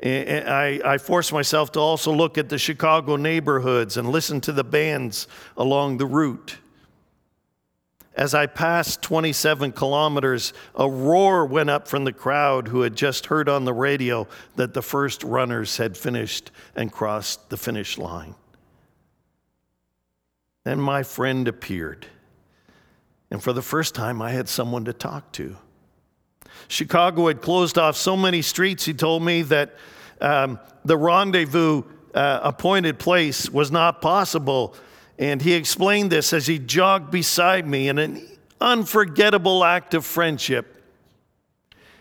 I, 0.03 0.81
I 0.83 0.97
forced 0.97 1.31
myself 1.31 1.71
to 1.73 1.79
also 1.79 2.11
look 2.11 2.37
at 2.37 2.49
the 2.49 2.57
Chicago 2.57 3.15
neighborhoods 3.15 3.97
and 3.97 4.09
listen 4.09 4.41
to 4.41 4.51
the 4.51 4.63
bands 4.63 5.27
along 5.55 5.97
the 5.97 6.07
route. 6.07 6.57
As 8.13 8.33
I 8.33 8.45
passed 8.45 9.01
27 9.03 9.71
kilometers, 9.71 10.53
a 10.75 10.89
roar 10.89 11.45
went 11.45 11.69
up 11.69 11.87
from 11.87 12.03
the 12.03 12.11
crowd 12.11 12.67
who 12.67 12.81
had 12.81 12.95
just 12.95 13.27
heard 13.27 13.47
on 13.47 13.63
the 13.63 13.73
radio 13.73 14.27
that 14.57 14.73
the 14.73 14.81
first 14.81 15.23
runners 15.23 15.77
had 15.77 15.95
finished 15.95 16.51
and 16.75 16.91
crossed 16.91 17.49
the 17.49 17.57
finish 17.57 17.97
line. 17.97 18.35
Then 20.63 20.79
my 20.79 21.03
friend 21.03 21.47
appeared, 21.47 22.05
and 23.31 23.41
for 23.41 23.53
the 23.53 23.61
first 23.61 23.95
time, 23.95 24.21
I 24.21 24.31
had 24.31 24.49
someone 24.49 24.85
to 24.85 24.93
talk 24.93 25.31
to. 25.33 25.55
Chicago 26.67 27.27
had 27.27 27.41
closed 27.41 27.77
off 27.77 27.95
so 27.95 28.15
many 28.15 28.41
streets, 28.41 28.85
he 28.85 28.93
told 28.93 29.23
me, 29.23 29.41
that 29.43 29.75
um, 30.19 30.59
the 30.85 30.97
rendezvous 30.97 31.83
uh, 32.13 32.39
appointed 32.43 32.99
place 32.99 33.49
was 33.49 33.71
not 33.71 34.01
possible 34.01 34.75
and 35.21 35.39
he 35.39 35.53
explained 35.53 36.11
this 36.11 36.33
as 36.33 36.47
he 36.47 36.57
jogged 36.57 37.11
beside 37.11 37.67
me 37.67 37.87
in 37.87 37.99
an 37.99 38.27
unforgettable 38.59 39.63
act 39.63 39.93
of 39.93 40.03
friendship. 40.03 40.83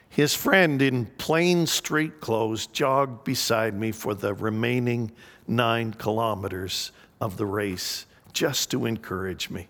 His 0.08 0.34
friend 0.34 0.80
in 0.80 1.04
plain 1.04 1.66
street 1.66 2.20
clothes 2.20 2.66
jogged 2.66 3.24
beside 3.24 3.74
me 3.74 3.92
for 3.92 4.14
the 4.14 4.32
remaining 4.32 5.12
nine 5.46 5.92
kilometers 5.92 6.92
of 7.20 7.36
the 7.36 7.44
race 7.44 8.06
just 8.32 8.70
to 8.70 8.86
encourage 8.86 9.50
me. 9.50 9.68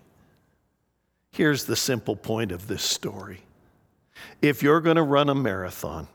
Here's 1.33 1.65
the 1.65 1.75
simple 1.75 2.15
point 2.15 2.53
of 2.53 2.67
this 2.67 2.83
story 2.83 3.41
if 4.41 4.63
you're 4.63 4.81
going 4.81 4.95
to 4.95 5.03
run 5.03 5.29
a 5.29 5.35
marathon, 5.35 6.07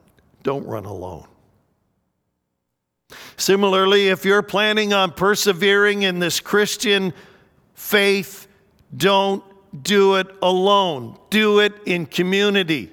don't 0.42 0.66
run 0.66 0.84
alone. 0.84 1.26
Similarly, 3.36 4.08
if 4.08 4.24
you're 4.24 4.42
planning 4.42 4.92
on 4.92 5.12
persevering 5.12 6.02
in 6.02 6.18
this 6.18 6.40
Christian 6.40 7.12
faith, 7.74 8.48
don't 8.96 9.44
do 9.82 10.16
it 10.16 10.26
alone, 10.42 11.18
do 11.30 11.60
it 11.60 11.74
in 11.84 12.06
community. 12.06 12.90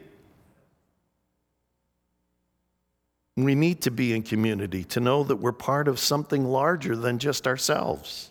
We 3.36 3.56
need 3.56 3.82
to 3.82 3.92
be 3.92 4.14
in 4.14 4.22
community 4.22 4.84
to 4.86 5.00
know 5.00 5.24
that 5.24 5.38
we're 5.38 5.54
part 5.54 5.88
of 5.88 5.98
something 5.98 6.46
larger 6.46 6.96
than 6.96 7.18
just 7.18 7.48
ourselves. 7.48 8.30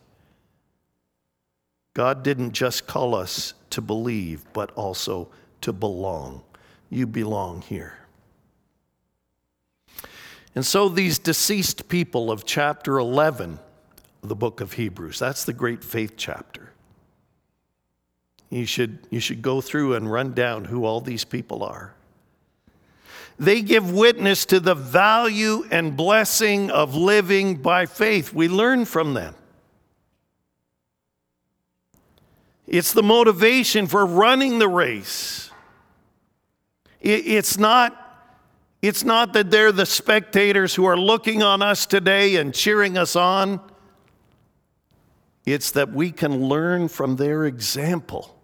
God 1.95 2.23
didn't 2.23 2.53
just 2.53 2.87
call 2.87 3.15
us 3.15 3.55
to 3.71 3.81
believe, 3.81 4.45
but 4.53 4.71
also 4.73 5.29
to 5.63 5.73
belong. 5.73 6.43
You 6.93 7.07
belong 7.07 7.63
here. 7.63 7.95
And 10.55 10.65
so 10.65 10.91
these 10.91 11.19
deceased 11.19 11.89
people 11.89 12.31
of 12.31 12.45
chapter 12.45 12.99
11 12.99 13.59
of 14.23 14.29
the 14.29 14.37
book 14.37 14.61
of 14.61 14.75
Hebrews, 14.75 15.19
that's 15.19 15.47
the 15.47 15.55
great 15.55 15.83
faith 15.83 16.19
chapter. 16.19 16.71
You 18.51 18.67
should, 18.67 18.99
you 19.09 19.21
should 19.21 19.41
go 19.41 19.63
through 19.63 19.95
and 19.95 20.13
run 20.13 20.35
down 20.35 20.67
who 20.67 20.85
all 20.85 21.01
these 21.01 21.25
people 21.25 21.65
are. 21.65 21.95
They 23.39 23.63
give 23.63 23.91
witness 23.91 24.45
to 24.47 24.61
the 24.61 24.75
value 24.75 25.65
and 25.71 25.97
blessing 25.97 26.71
of 26.71 26.95
living 26.95 27.57
by 27.57 27.87
faith. 27.87 28.35
We 28.35 28.49
learn 28.49 28.85
from 28.85 29.15
them. 29.15 29.35
It's 32.67 32.93
the 32.93 33.03
motivation 33.03 33.87
for 33.87 34.05
running 34.05 34.59
the 34.59 34.69
race. 34.69 35.52
It's 37.03 37.59
not 37.59 37.99
it's 38.81 39.05
not 39.05 39.33
that 39.35 39.53
they're 39.53 39.71
the 39.71 39.87
spectators 39.87 40.75
who 40.75 40.87
are 40.87 40.97
looking 40.97 41.41
on 41.41 41.63
us 41.63 41.87
today 41.87 42.35
and 42.37 42.53
cheering 42.53 42.99
us 42.99 43.15
on. 43.15 43.61
It's 45.47 45.71
that 45.73 45.93
we 45.93 46.11
can 46.11 46.49
learn 46.49 46.89
from 46.89 47.15
their 47.15 47.45
example. 47.45 48.37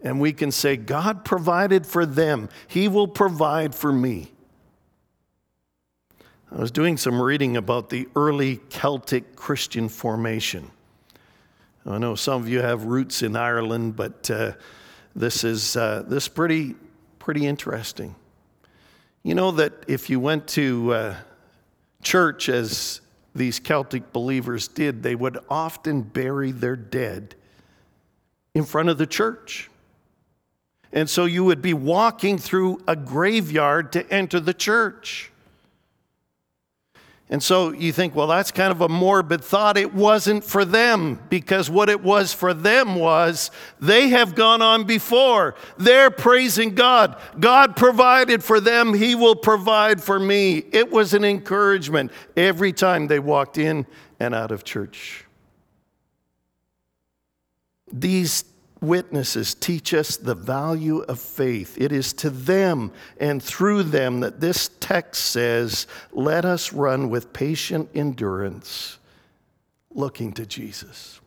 And 0.00 0.20
we 0.20 0.32
can 0.32 0.52
say, 0.52 0.76
God 0.76 1.24
provided 1.24 1.86
for 1.86 2.06
them, 2.06 2.48
He 2.68 2.86
will 2.86 3.08
provide 3.08 3.74
for 3.74 3.92
me. 3.92 4.30
I 6.52 6.60
was 6.60 6.70
doing 6.70 6.96
some 6.96 7.20
reading 7.20 7.56
about 7.56 7.90
the 7.90 8.08
early 8.14 8.58
Celtic 8.70 9.34
Christian 9.36 9.88
formation. 9.88 10.70
I 11.84 11.98
know 11.98 12.14
some 12.14 12.40
of 12.40 12.48
you 12.48 12.60
have 12.60 12.84
roots 12.84 13.22
in 13.22 13.34
Ireland, 13.34 13.96
but 13.96 14.30
uh, 14.30 14.52
this 15.16 15.42
is 15.42 15.76
uh, 15.76 16.04
this 16.06 16.28
pretty 16.28 16.76
pretty 17.28 17.46
interesting. 17.46 18.14
You 19.22 19.34
know 19.34 19.50
that 19.50 19.74
if 19.86 20.08
you 20.08 20.18
went 20.18 20.48
to 20.48 20.94
uh, 20.94 21.16
church 22.02 22.48
as 22.48 23.02
these 23.34 23.60
Celtic 23.60 24.14
believers 24.14 24.66
did, 24.66 25.02
they 25.02 25.14
would 25.14 25.36
often 25.50 26.00
bury 26.00 26.52
their 26.52 26.74
dead 26.74 27.34
in 28.54 28.64
front 28.64 28.88
of 28.88 28.96
the 28.96 29.06
church. 29.06 29.68
And 30.90 31.10
so 31.10 31.26
you 31.26 31.44
would 31.44 31.60
be 31.60 31.74
walking 31.74 32.38
through 32.38 32.80
a 32.88 32.96
graveyard 32.96 33.92
to 33.92 34.10
enter 34.10 34.40
the 34.40 34.54
church. 34.54 35.30
And 37.30 37.42
so 37.42 37.72
you 37.72 37.92
think, 37.92 38.14
well, 38.14 38.26
that's 38.26 38.50
kind 38.50 38.72
of 38.72 38.80
a 38.80 38.88
morbid 38.88 39.44
thought. 39.44 39.76
It 39.76 39.92
wasn't 39.92 40.44
for 40.44 40.64
them 40.64 41.20
because 41.28 41.68
what 41.68 41.90
it 41.90 42.02
was 42.02 42.32
for 42.32 42.54
them 42.54 42.94
was 42.94 43.50
they 43.80 44.08
have 44.08 44.34
gone 44.34 44.62
on 44.62 44.84
before. 44.84 45.54
They're 45.76 46.10
praising 46.10 46.74
God. 46.74 47.20
God 47.38 47.76
provided 47.76 48.42
for 48.42 48.60
them, 48.60 48.94
He 48.94 49.14
will 49.14 49.36
provide 49.36 50.02
for 50.02 50.18
me. 50.18 50.64
It 50.72 50.90
was 50.90 51.12
an 51.12 51.24
encouragement 51.24 52.12
every 52.34 52.72
time 52.72 53.08
they 53.08 53.18
walked 53.18 53.58
in 53.58 53.86
and 54.18 54.34
out 54.34 54.50
of 54.50 54.64
church. 54.64 55.26
These 57.92 58.44
witnesses 58.80 59.54
teach 59.54 59.92
us 59.94 60.16
the 60.16 60.34
value 60.34 60.98
of 61.00 61.20
faith. 61.20 61.76
It 61.80 61.92
is 61.92 62.12
to 62.14 62.30
them 62.30 62.92
and 63.18 63.42
through 63.42 63.84
them 63.84 64.20
that 64.20 64.40
this 64.40 64.70
text 64.80 65.24
says, 65.24 65.86
Let 66.12 66.44
us 66.44 66.72
run 66.72 67.10
with 67.10 67.32
patient 67.32 67.90
endurance, 67.94 68.98
looking 69.90 70.32
to 70.34 70.46
Jesus. 70.46 71.20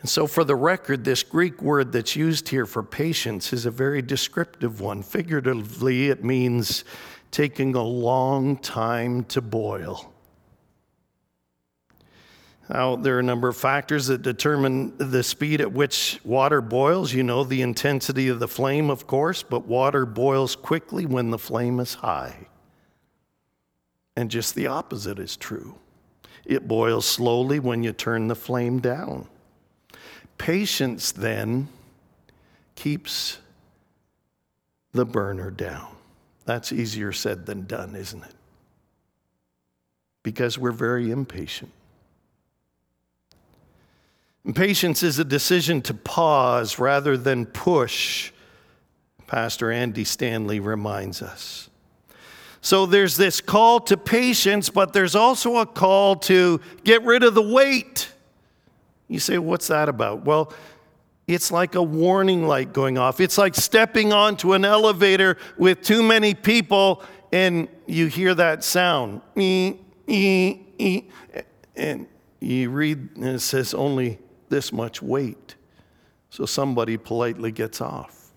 And 0.00 0.08
so, 0.08 0.28
for 0.28 0.44
the 0.44 0.54
record, 0.54 1.04
this 1.04 1.24
Greek 1.24 1.60
word 1.60 1.92
that's 1.92 2.14
used 2.14 2.48
here 2.48 2.66
for 2.66 2.84
patience 2.84 3.52
is 3.52 3.66
a 3.66 3.70
very 3.70 4.00
descriptive 4.00 4.80
one. 4.80 5.02
Figuratively, 5.02 6.08
it 6.08 6.22
means 6.22 6.84
taking 7.32 7.74
a 7.74 7.82
long 7.82 8.56
time 8.56 9.24
to 9.24 9.40
boil. 9.40 10.12
Now, 12.70 12.96
there 12.96 13.16
are 13.16 13.20
a 13.20 13.22
number 13.22 13.48
of 13.48 13.56
factors 13.56 14.08
that 14.08 14.20
determine 14.20 14.92
the 14.98 15.22
speed 15.22 15.62
at 15.62 15.72
which 15.72 16.20
water 16.22 16.60
boils. 16.60 17.14
You 17.14 17.22
know, 17.22 17.42
the 17.42 17.62
intensity 17.62 18.28
of 18.28 18.40
the 18.40 18.48
flame, 18.48 18.90
of 18.90 19.06
course, 19.06 19.42
but 19.42 19.66
water 19.66 20.04
boils 20.04 20.54
quickly 20.54 21.06
when 21.06 21.30
the 21.30 21.38
flame 21.38 21.80
is 21.80 21.94
high. 21.94 22.48
And 24.16 24.30
just 24.30 24.54
the 24.54 24.66
opposite 24.66 25.18
is 25.18 25.36
true. 25.36 25.76
It 26.44 26.68
boils 26.68 27.06
slowly 27.06 27.58
when 27.58 27.82
you 27.82 27.92
turn 27.92 28.28
the 28.28 28.34
flame 28.34 28.80
down. 28.80 29.28
Patience, 30.36 31.12
then, 31.12 31.68
keeps 32.74 33.38
the 34.92 35.06
burner 35.06 35.50
down. 35.50 35.88
That's 36.44 36.72
easier 36.72 37.12
said 37.12 37.46
than 37.46 37.66
done, 37.66 37.96
isn't 37.96 38.22
it? 38.22 38.34
Because 40.22 40.58
we're 40.58 40.72
very 40.72 41.10
impatient. 41.10 41.72
Patience 44.54 45.02
is 45.02 45.18
a 45.18 45.24
decision 45.24 45.82
to 45.82 45.94
pause 45.94 46.78
rather 46.78 47.16
than 47.16 47.44
push, 47.44 48.32
Pastor 49.26 49.70
Andy 49.70 50.04
Stanley 50.04 50.58
reminds 50.58 51.20
us. 51.20 51.68
So 52.60 52.86
there's 52.86 53.16
this 53.16 53.40
call 53.40 53.80
to 53.80 53.96
patience, 53.96 54.70
but 54.70 54.92
there's 54.92 55.14
also 55.14 55.58
a 55.58 55.66
call 55.66 56.16
to 56.16 56.60
get 56.82 57.02
rid 57.04 57.22
of 57.22 57.34
the 57.34 57.42
weight. 57.42 58.10
You 59.06 59.20
say, 59.20 59.38
what's 59.38 59.68
that 59.68 59.88
about? 59.88 60.24
Well, 60.24 60.52
it's 61.26 61.52
like 61.52 61.74
a 61.74 61.82
warning 61.82 62.46
light 62.46 62.72
going 62.72 62.96
off. 62.96 63.20
It's 63.20 63.36
like 63.36 63.54
stepping 63.54 64.14
onto 64.14 64.54
an 64.54 64.64
elevator 64.64 65.36
with 65.58 65.82
too 65.82 66.02
many 66.02 66.32
people 66.34 67.02
and 67.32 67.68
you 67.86 68.06
hear 68.06 68.34
that 68.34 68.64
sound. 68.64 69.20
And 69.36 69.78
you 72.40 72.70
read 72.70 73.08
and 73.16 73.26
it 73.26 73.40
says 73.40 73.74
only 73.74 74.18
this 74.48 74.72
much 74.72 75.02
weight. 75.02 75.56
So 76.30 76.46
somebody 76.46 76.96
politely 76.96 77.52
gets 77.52 77.80
off. 77.80 78.32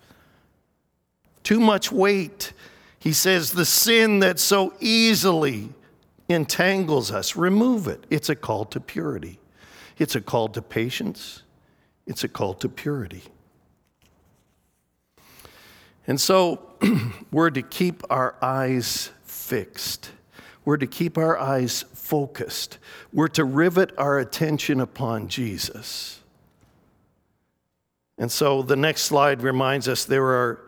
Too 1.44 1.60
much 1.60 1.92
weight. 1.92 2.54
He 3.00 3.14
says 3.14 3.52
the 3.52 3.66
sin 3.66 4.20
that 4.20 4.40
so 4.40 4.74
easily 4.80 5.70
entangles 6.30 7.12
us, 7.12 7.36
remove 7.36 7.88
it. 7.88 8.06
It's 8.10 8.30
a 8.30 8.36
call 8.36 8.66
to 8.66 8.80
purity. 8.80 9.40
It's 9.98 10.16
a 10.16 10.22
call 10.22 10.48
to 10.50 10.62
patience. 10.62 11.44
It's 12.06 12.24
a 12.24 12.28
call 12.28 12.54
to 12.56 12.70
purity. 12.70 13.24
And 16.08 16.20
so 16.20 16.74
we're 17.32 17.52
to 17.52 17.62
keep 17.62 18.04
our 18.10 18.36
eyes 18.42 19.12
fixed. 19.24 20.12
We're 20.64 20.78
to 20.78 20.88
keep 20.88 21.18
our 21.18 21.38
eyes 21.38 21.86
focused. 21.94 22.78
We're 23.12 23.30
to 23.30 23.44
rivet 23.44 23.98
our 23.98 24.20
attention 24.20 24.80
upon 24.80 25.28
Jesus. 25.28 26.20
And 28.18 28.32
so 28.32 28.62
the 28.62 28.76
next 28.76 29.04
slide 29.04 29.42
reminds 29.42 29.88
us 29.88 30.06
there 30.06 30.26
are 30.26 30.60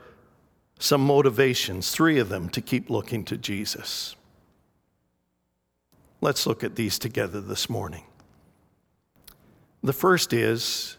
some 0.79 1.01
motivations, 1.01 1.91
three 1.91 2.17
of 2.17 2.29
them, 2.29 2.49
to 2.49 2.61
keep 2.61 2.89
looking 2.89 3.23
to 3.25 3.37
Jesus. 3.37 4.15
Let's 6.19 6.47
look 6.47 6.63
at 6.63 6.75
these 6.75 6.97
together 6.97 7.41
this 7.41 7.69
morning. 7.69 8.05
The 9.83 9.93
first 9.93 10.31
is 10.31 10.97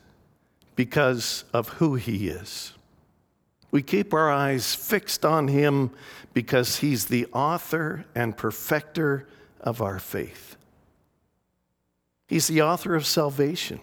because 0.76 1.44
of 1.52 1.68
who 1.70 1.94
he 1.94 2.28
is. 2.28 2.73
We 3.74 3.82
keep 3.82 4.14
our 4.14 4.30
eyes 4.30 4.72
fixed 4.72 5.24
on 5.24 5.48
him 5.48 5.90
because 6.32 6.76
he's 6.76 7.06
the 7.06 7.26
author 7.32 8.04
and 8.14 8.37
perfecter 8.37 9.26
of 9.60 9.82
our 9.82 9.98
faith. 9.98 10.54
He's 12.28 12.46
the 12.46 12.62
author 12.62 12.94
of 12.94 13.04
salvation. 13.04 13.80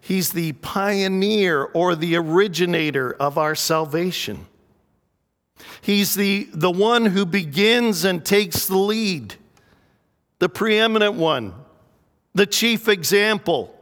He's 0.00 0.32
the 0.32 0.52
pioneer 0.52 1.62
or 1.62 1.94
the 1.94 2.16
originator 2.16 3.12
of 3.12 3.36
our 3.36 3.54
salvation. 3.54 4.46
He's 5.82 6.14
the, 6.14 6.48
the 6.50 6.70
one 6.70 7.04
who 7.04 7.26
begins 7.26 8.06
and 8.06 8.24
takes 8.24 8.64
the 8.64 8.78
lead, 8.78 9.34
the 10.38 10.48
preeminent 10.48 11.16
one, 11.16 11.52
the 12.32 12.46
chief 12.46 12.88
example. 12.88 13.77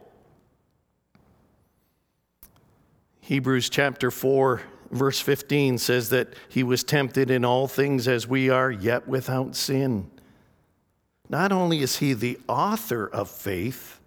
Hebrews 3.27 3.69
chapter 3.69 4.09
4, 4.09 4.61
verse 4.89 5.19
15 5.19 5.79
says 5.79 6.07
that 6.11 6.29
he 6.47 6.63
was 6.63 6.85
tempted 6.85 7.29
in 7.29 7.43
all 7.43 7.67
things 7.67 8.07
as 8.07 8.25
we 8.25 8.49
are, 8.49 8.71
yet 8.71 9.05
without 9.05 9.53
sin. 9.53 10.09
Not 11.27 11.51
only 11.51 11.81
is 11.81 11.97
he 11.97 12.13
the 12.13 12.39
author 12.47 13.05
of 13.05 13.29
faith, 13.29 13.99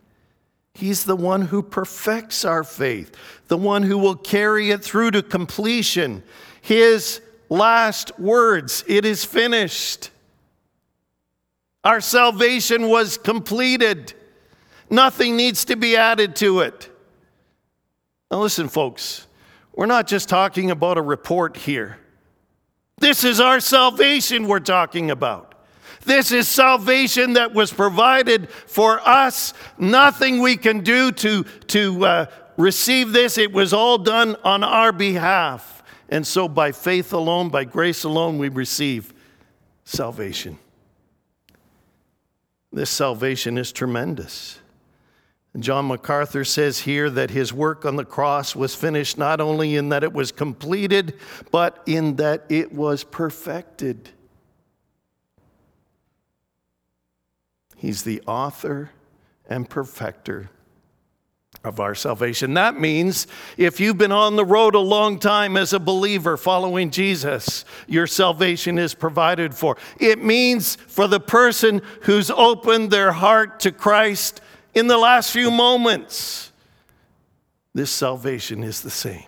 he's 0.72 1.04
the 1.04 1.16
one 1.16 1.42
who 1.42 1.62
perfects 1.62 2.46
our 2.46 2.64
faith, 2.64 3.14
the 3.48 3.58
one 3.58 3.82
who 3.82 3.98
will 3.98 4.16
carry 4.16 4.70
it 4.70 4.82
through 4.82 5.10
to 5.10 5.22
completion. 5.22 6.22
His 6.62 7.20
last 7.50 8.18
words 8.18 8.84
it 8.88 9.04
is 9.04 9.22
finished. 9.22 10.08
Our 11.84 12.00
salvation 12.00 12.88
was 12.88 13.18
completed. 13.18 14.14
Nothing 14.88 15.36
needs 15.36 15.66
to 15.66 15.76
be 15.76 15.94
added 15.94 16.36
to 16.36 16.60
it. 16.60 16.90
Now, 18.30 18.40
listen, 18.40 18.68
folks, 18.68 19.26
we're 19.74 19.86
not 19.86 20.06
just 20.06 20.28
talking 20.28 20.70
about 20.70 20.98
a 20.98 21.02
report 21.02 21.56
here. 21.56 21.98
This 22.98 23.24
is 23.24 23.40
our 23.40 23.60
salvation 23.60 24.46
we're 24.46 24.60
talking 24.60 25.10
about. 25.10 25.54
This 26.04 26.32
is 26.32 26.48
salvation 26.48 27.34
that 27.34 27.52
was 27.52 27.72
provided 27.72 28.48
for 28.48 29.00
us. 29.06 29.52
Nothing 29.78 30.40
we 30.40 30.56
can 30.56 30.80
do 30.80 31.12
to, 31.12 31.44
to 31.44 32.04
uh, 32.04 32.26
receive 32.56 33.12
this. 33.12 33.36
It 33.36 33.52
was 33.52 33.72
all 33.72 33.98
done 33.98 34.36
on 34.44 34.62
our 34.62 34.92
behalf. 34.92 35.82
And 36.08 36.26
so, 36.26 36.48
by 36.48 36.72
faith 36.72 37.12
alone, 37.12 37.50
by 37.50 37.64
grace 37.64 38.04
alone, 38.04 38.38
we 38.38 38.48
receive 38.48 39.12
salvation. 39.84 40.58
This 42.72 42.90
salvation 42.90 43.58
is 43.58 43.72
tremendous. 43.72 44.58
John 45.58 45.88
MacArthur 45.88 46.44
says 46.44 46.80
here 46.80 47.10
that 47.10 47.30
his 47.30 47.52
work 47.52 47.84
on 47.84 47.96
the 47.96 48.04
cross 48.04 48.54
was 48.54 48.74
finished 48.74 49.18
not 49.18 49.40
only 49.40 49.74
in 49.74 49.88
that 49.88 50.04
it 50.04 50.12
was 50.12 50.30
completed, 50.30 51.14
but 51.50 51.82
in 51.86 52.16
that 52.16 52.44
it 52.48 52.72
was 52.72 53.02
perfected. 53.02 54.10
He's 57.76 58.04
the 58.04 58.22
author 58.26 58.90
and 59.48 59.68
perfecter 59.68 60.50
of 61.64 61.80
our 61.80 61.94
salvation. 61.94 62.54
That 62.54 62.78
means 62.78 63.26
if 63.56 63.80
you've 63.80 63.98
been 63.98 64.12
on 64.12 64.36
the 64.36 64.44
road 64.44 64.74
a 64.74 64.80
long 64.80 65.18
time 65.18 65.56
as 65.56 65.72
a 65.72 65.80
believer 65.80 66.36
following 66.36 66.90
Jesus, 66.90 67.64
your 67.88 68.06
salvation 68.06 68.78
is 68.78 68.94
provided 68.94 69.54
for. 69.54 69.76
It 69.98 70.22
means 70.22 70.76
for 70.76 71.08
the 71.08 71.20
person 71.20 71.82
who's 72.02 72.30
opened 72.30 72.90
their 72.90 73.12
heart 73.12 73.60
to 73.60 73.72
Christ 73.72 74.40
in 74.74 74.86
the 74.86 74.98
last 74.98 75.32
few 75.32 75.50
moments. 75.50 76.52
This 77.72 77.90
salvation 77.90 78.62
is 78.62 78.82
the 78.82 78.90
same 78.90 79.24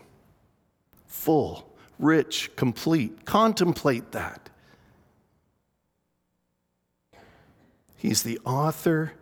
full, 1.07 1.73
rich, 2.01 2.51
complete. 2.57 3.25
Contemplate 3.25 4.11
that. 4.11 4.51
He's 7.97 8.25
the 8.25 8.41
author 8.45 9.13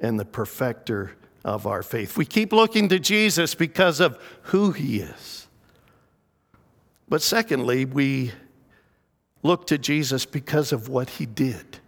and 0.00 0.18
the 0.18 0.24
perfecter 0.24 1.16
of 1.44 1.66
our 1.66 1.82
faith. 1.82 2.16
We 2.16 2.24
keep 2.24 2.54
looking 2.54 2.88
to 2.88 2.98
Jesus 2.98 3.54
because 3.54 4.00
of 4.00 4.18
who 4.44 4.72
he 4.72 5.00
is. 5.00 5.46
But 7.06 7.20
secondly, 7.20 7.84
we 7.84 8.32
look 9.42 9.66
to 9.66 9.76
Jesus 9.76 10.24
because 10.24 10.72
of 10.72 10.88
what 10.88 11.10
he 11.10 11.26
did. 11.26 11.78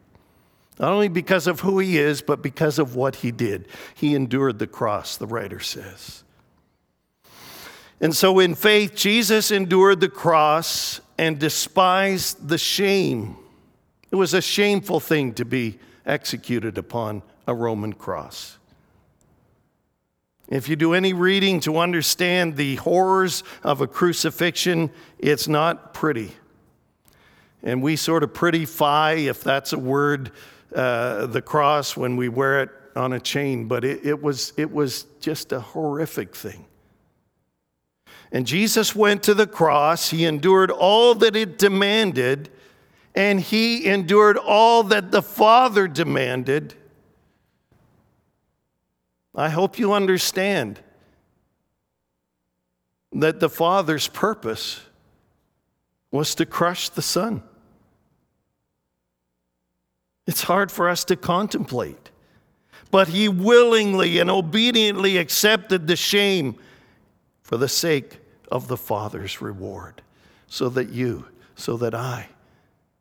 Not 0.78 0.92
only 0.92 1.08
because 1.08 1.46
of 1.46 1.60
who 1.60 1.78
he 1.78 1.98
is, 1.98 2.20
but 2.20 2.42
because 2.42 2.78
of 2.78 2.94
what 2.94 3.16
he 3.16 3.30
did. 3.30 3.66
He 3.94 4.14
endured 4.14 4.58
the 4.58 4.66
cross, 4.66 5.16
the 5.16 5.26
writer 5.26 5.60
says. 5.60 6.22
And 8.00 8.14
so, 8.14 8.38
in 8.38 8.54
faith, 8.54 8.94
Jesus 8.94 9.50
endured 9.50 10.00
the 10.00 10.08
cross 10.10 11.00
and 11.16 11.38
despised 11.38 12.48
the 12.48 12.58
shame. 12.58 13.36
It 14.10 14.16
was 14.16 14.34
a 14.34 14.42
shameful 14.42 15.00
thing 15.00 15.32
to 15.34 15.46
be 15.46 15.78
executed 16.04 16.76
upon 16.76 17.22
a 17.46 17.54
Roman 17.54 17.94
cross. 17.94 18.58
If 20.48 20.68
you 20.68 20.76
do 20.76 20.92
any 20.94 21.12
reading 21.12 21.58
to 21.60 21.78
understand 21.78 22.56
the 22.56 22.76
horrors 22.76 23.42
of 23.64 23.80
a 23.80 23.86
crucifixion, 23.86 24.90
it's 25.18 25.48
not 25.48 25.92
pretty. 25.92 26.32
And 27.62 27.82
we 27.82 27.96
sort 27.96 28.22
of 28.22 28.32
prettyfy, 28.32 29.26
if 29.26 29.42
that's 29.42 29.72
a 29.72 29.78
word, 29.78 30.30
uh, 30.74 31.26
the 31.26 31.42
cross 31.42 31.96
when 31.96 32.16
we 32.16 32.28
wear 32.28 32.62
it 32.62 32.70
on 32.94 33.12
a 33.12 33.20
chain, 33.20 33.68
but 33.68 33.84
it, 33.84 34.04
it, 34.04 34.22
was, 34.22 34.52
it 34.56 34.72
was 34.72 35.06
just 35.20 35.52
a 35.52 35.60
horrific 35.60 36.34
thing. 36.34 36.64
And 38.32 38.46
Jesus 38.46 38.94
went 38.94 39.22
to 39.24 39.34
the 39.34 39.46
cross, 39.46 40.10
he 40.10 40.24
endured 40.24 40.70
all 40.70 41.14
that 41.16 41.36
it 41.36 41.58
demanded, 41.58 42.50
and 43.14 43.40
he 43.40 43.86
endured 43.86 44.36
all 44.36 44.82
that 44.84 45.10
the 45.10 45.22
Father 45.22 45.86
demanded. 45.86 46.74
I 49.34 49.48
hope 49.50 49.78
you 49.78 49.92
understand 49.92 50.80
that 53.12 53.40
the 53.40 53.48
Father's 53.48 54.08
purpose 54.08 54.80
was 56.10 56.34
to 56.34 56.46
crush 56.46 56.88
the 56.88 57.02
Son. 57.02 57.42
It's 60.26 60.42
hard 60.42 60.72
for 60.72 60.88
us 60.88 61.04
to 61.04 61.16
contemplate. 61.16 62.10
But 62.90 63.08
he 63.08 63.28
willingly 63.28 64.18
and 64.18 64.30
obediently 64.30 65.18
accepted 65.18 65.86
the 65.86 65.96
shame 65.96 66.56
for 67.42 67.56
the 67.56 67.68
sake 67.68 68.18
of 68.50 68.68
the 68.68 68.76
Father's 68.76 69.40
reward, 69.40 70.02
so 70.46 70.68
that 70.70 70.90
you, 70.90 71.26
so 71.54 71.76
that 71.76 71.94
I 71.94 72.28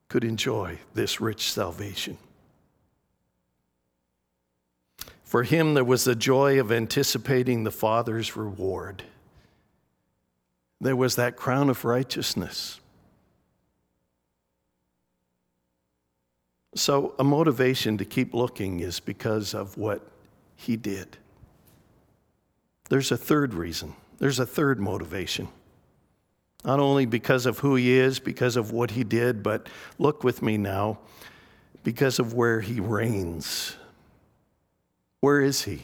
could 0.08 0.24
enjoy 0.24 0.80
this 0.94 1.20
rich 1.20 1.52
salvation. 1.52 2.18
For 5.24 5.44
him, 5.44 5.74
there 5.74 5.84
was 5.84 6.04
the 6.04 6.16
joy 6.16 6.60
of 6.60 6.72
anticipating 6.72 7.64
the 7.64 7.72
Father's 7.72 8.36
reward. 8.36 9.04
There 10.80 10.96
was 10.96 11.16
that 11.16 11.36
crown 11.36 11.70
of 11.70 11.84
righteousness 11.86 12.80
So, 16.76 17.16
a 17.18 17.24
motivation 17.24 17.98
to 18.00 18.06
keep 18.06 18.34
looking 18.34 18.82
is 18.82 19.00
because 19.00 19.54
of 19.54 19.78
what 19.78 20.02
he 20.58 20.76
did. 20.76 21.18
There's 22.90 23.12
a 23.12 23.18
third 23.18 23.54
reason, 23.54 23.96
there's 24.20 24.40
a 24.40 24.46
third 24.46 24.80
motivation. 24.80 25.48
Not 26.66 26.80
only 26.80 27.06
because 27.06 27.46
of 27.46 27.60
who 27.60 27.76
he 27.76 27.94
is, 27.94 28.20
because 28.20 28.56
of 28.56 28.72
what 28.72 28.92
he 28.92 29.04
did, 29.04 29.44
but 29.44 29.70
look 30.00 30.24
with 30.24 30.42
me 30.42 30.58
now, 30.58 30.98
because 31.84 32.18
of 32.18 32.34
where 32.34 32.60
he 32.60 32.80
reigns. 32.80 33.76
Where 35.22 35.42
is 35.42 35.62
he? 35.62 35.84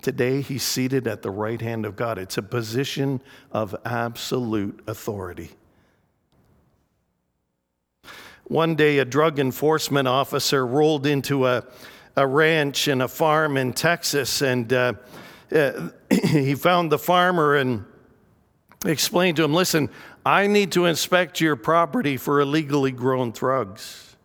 Today, 0.00 0.40
he's 0.40 0.62
seated 0.62 1.06
at 1.06 1.22
the 1.22 1.30
right 1.30 1.60
hand 1.60 1.84
of 1.84 1.94
God. 1.94 2.18
It's 2.18 2.38
a 2.38 2.42
position 2.42 3.20
of 3.52 3.76
absolute 3.84 4.82
authority. 4.86 5.50
One 8.48 8.76
day, 8.76 8.98
a 8.98 9.04
drug 9.04 9.38
enforcement 9.38 10.08
officer 10.08 10.66
rolled 10.66 11.04
into 11.04 11.46
a, 11.46 11.64
a 12.16 12.26
ranch 12.26 12.88
and 12.88 13.02
a 13.02 13.08
farm 13.08 13.58
in 13.58 13.74
Texas, 13.74 14.40
and 14.40 14.72
uh, 14.72 14.94
uh, 15.54 15.90
he 16.10 16.54
found 16.54 16.90
the 16.90 16.98
farmer 16.98 17.56
and 17.56 17.84
explained 18.86 19.36
to 19.36 19.44
him 19.44 19.52
listen, 19.52 19.90
I 20.24 20.46
need 20.46 20.72
to 20.72 20.86
inspect 20.86 21.42
your 21.42 21.56
property 21.56 22.16
for 22.16 22.40
illegally 22.40 22.90
grown 22.90 23.32
drugs. 23.32 24.16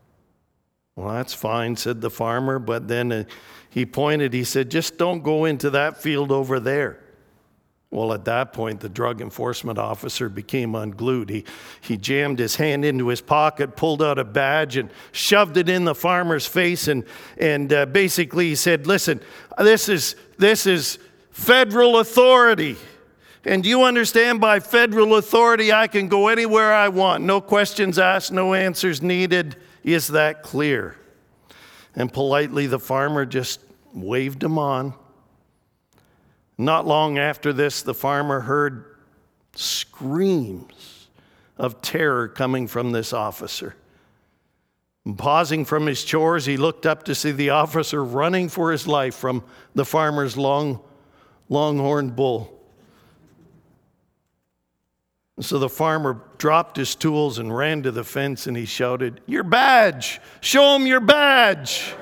Well, 0.95 1.13
that's 1.13 1.33
fine, 1.33 1.75
said 1.75 1.99
the 1.99 2.09
farmer, 2.09 2.59
but 2.59 2.87
then 2.87 3.11
uh, 3.11 3.23
he 3.69 3.85
pointed, 3.85 4.31
he 4.31 4.45
said, 4.45 4.71
just 4.71 4.97
don't 4.97 5.21
go 5.21 5.43
into 5.43 5.69
that 5.71 6.01
field 6.01 6.31
over 6.31 6.61
there. 6.61 7.02
Well, 7.93 8.11
at 8.11 8.25
that 8.25 8.53
point, 8.53 8.79
the 8.79 8.89
drug 8.89 9.21
enforcement 9.21 9.77
officer 9.77 10.27
became 10.27 10.73
unglued. 10.73 11.29
He, 11.29 11.45
he 11.79 11.95
jammed 11.95 12.39
his 12.39 12.55
hand 12.55 12.83
into 12.83 13.09
his 13.09 13.21
pocket, 13.21 13.75
pulled 13.75 14.01
out 14.01 14.17
a 14.17 14.23
badge, 14.23 14.77
and 14.77 14.89
shoved 15.11 15.57
it 15.57 15.69
in 15.69 15.85
the 15.85 15.93
farmer's 15.93 16.47
face. 16.47 16.87
And, 16.87 17.03
and 17.37 17.71
uh, 17.71 17.85
basically, 17.85 18.47
he 18.49 18.55
said, 18.55 18.87
Listen, 18.87 19.21
this 19.59 19.89
is, 19.89 20.15
this 20.39 20.65
is 20.65 20.97
federal 21.29 21.99
authority. 21.99 22.77
And 23.45 23.63
you 23.63 23.83
understand 23.83 24.41
by 24.41 24.59
federal 24.59 25.17
authority, 25.17 25.71
I 25.71 25.85
can 25.85 26.07
go 26.07 26.29
anywhere 26.29 26.73
I 26.73 26.87
want? 26.87 27.23
No 27.23 27.41
questions 27.41 27.99
asked, 27.99 28.31
no 28.31 28.55
answers 28.55 29.03
needed. 29.03 29.55
Is 29.83 30.07
that 30.07 30.41
clear? 30.41 30.95
And 31.95 32.11
politely, 32.11 32.65
the 32.65 32.79
farmer 32.79 33.23
just 33.27 33.59
waved 33.93 34.43
him 34.43 34.57
on 34.57 34.95
not 36.65 36.85
long 36.85 37.17
after 37.17 37.53
this, 37.53 37.81
the 37.81 37.93
farmer 37.93 38.41
heard 38.41 38.85
screams 39.55 41.07
of 41.57 41.81
terror 41.81 42.27
coming 42.27 42.67
from 42.67 42.91
this 42.91 43.13
officer. 43.13 43.75
Pausing 45.17 45.65
from 45.65 45.85
his 45.85 46.03
chores, 46.03 46.45
he 46.45 46.57
looked 46.57 46.85
up 46.85 47.03
to 47.03 47.15
see 47.15 47.31
the 47.31 47.49
officer 47.49 48.03
running 48.03 48.49
for 48.49 48.71
his 48.71 48.87
life 48.87 49.15
from 49.15 49.43
the 49.75 49.85
farmer's 49.85 50.37
long, 50.37 50.79
longhorn 51.49 52.09
bull. 52.09 52.49
so 55.39 55.57
the 55.57 55.69
farmer 55.69 56.21
dropped 56.37 56.77
his 56.77 56.95
tools 56.95 57.39
and 57.39 57.55
ran 57.55 57.81
to 57.83 57.91
the 57.91 58.03
fence 58.03 58.47
and 58.47 58.55
he 58.55 58.65
shouted, 58.65 59.19
Your 59.25 59.43
badge! 59.43 60.21
Show 60.41 60.75
him 60.75 60.85
your 60.85 60.99
badge! 60.99 61.93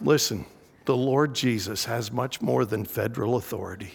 Listen, 0.00 0.44
the 0.84 0.96
Lord 0.96 1.34
Jesus 1.34 1.84
has 1.86 2.12
much 2.12 2.40
more 2.40 2.64
than 2.64 2.84
federal 2.84 3.36
authority. 3.36 3.94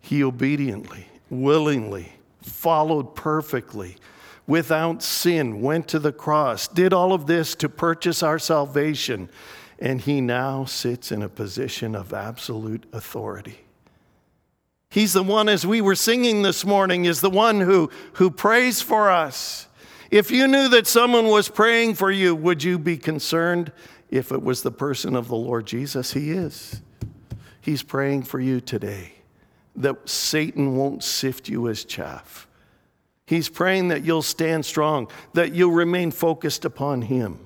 He 0.00 0.24
obediently, 0.24 1.06
willingly, 1.30 2.12
followed 2.42 3.14
perfectly, 3.14 3.96
without 4.46 5.02
sin, 5.02 5.60
went 5.60 5.86
to 5.88 5.98
the 5.98 6.12
cross, 6.12 6.66
did 6.66 6.92
all 6.92 7.12
of 7.12 7.26
this 7.26 7.54
to 7.56 7.68
purchase 7.68 8.22
our 8.22 8.38
salvation, 8.38 9.28
and 9.78 10.00
he 10.00 10.20
now 10.20 10.64
sits 10.64 11.12
in 11.12 11.22
a 11.22 11.28
position 11.28 11.94
of 11.94 12.12
absolute 12.12 12.84
authority. 12.92 13.60
He's 14.90 15.12
the 15.12 15.22
one, 15.22 15.48
as 15.48 15.66
we 15.66 15.80
were 15.80 15.94
singing 15.94 16.42
this 16.42 16.64
morning, 16.64 17.04
is 17.04 17.20
the 17.20 17.30
one 17.30 17.60
who, 17.60 17.90
who 18.14 18.30
prays 18.30 18.80
for 18.80 19.10
us. 19.10 19.67
If 20.10 20.30
you 20.30 20.48
knew 20.48 20.68
that 20.68 20.86
someone 20.86 21.26
was 21.26 21.50
praying 21.50 21.96
for 21.96 22.10
you, 22.10 22.34
would 22.34 22.64
you 22.64 22.78
be 22.78 22.96
concerned 22.96 23.72
if 24.10 24.32
it 24.32 24.42
was 24.42 24.62
the 24.62 24.70
person 24.70 25.14
of 25.14 25.28
the 25.28 25.36
Lord 25.36 25.66
Jesus? 25.66 26.12
He 26.12 26.30
is. 26.30 26.80
He's 27.60 27.82
praying 27.82 28.22
for 28.22 28.40
you 28.40 28.60
today 28.60 29.12
that 29.76 30.08
Satan 30.08 30.76
won't 30.76 31.04
sift 31.04 31.48
you 31.48 31.68
as 31.68 31.84
chaff. 31.84 32.48
He's 33.26 33.50
praying 33.50 33.88
that 33.88 34.02
you'll 34.02 34.22
stand 34.22 34.64
strong, 34.64 35.10
that 35.34 35.54
you'll 35.54 35.72
remain 35.72 36.10
focused 36.10 36.64
upon 36.64 37.02
Him. 37.02 37.38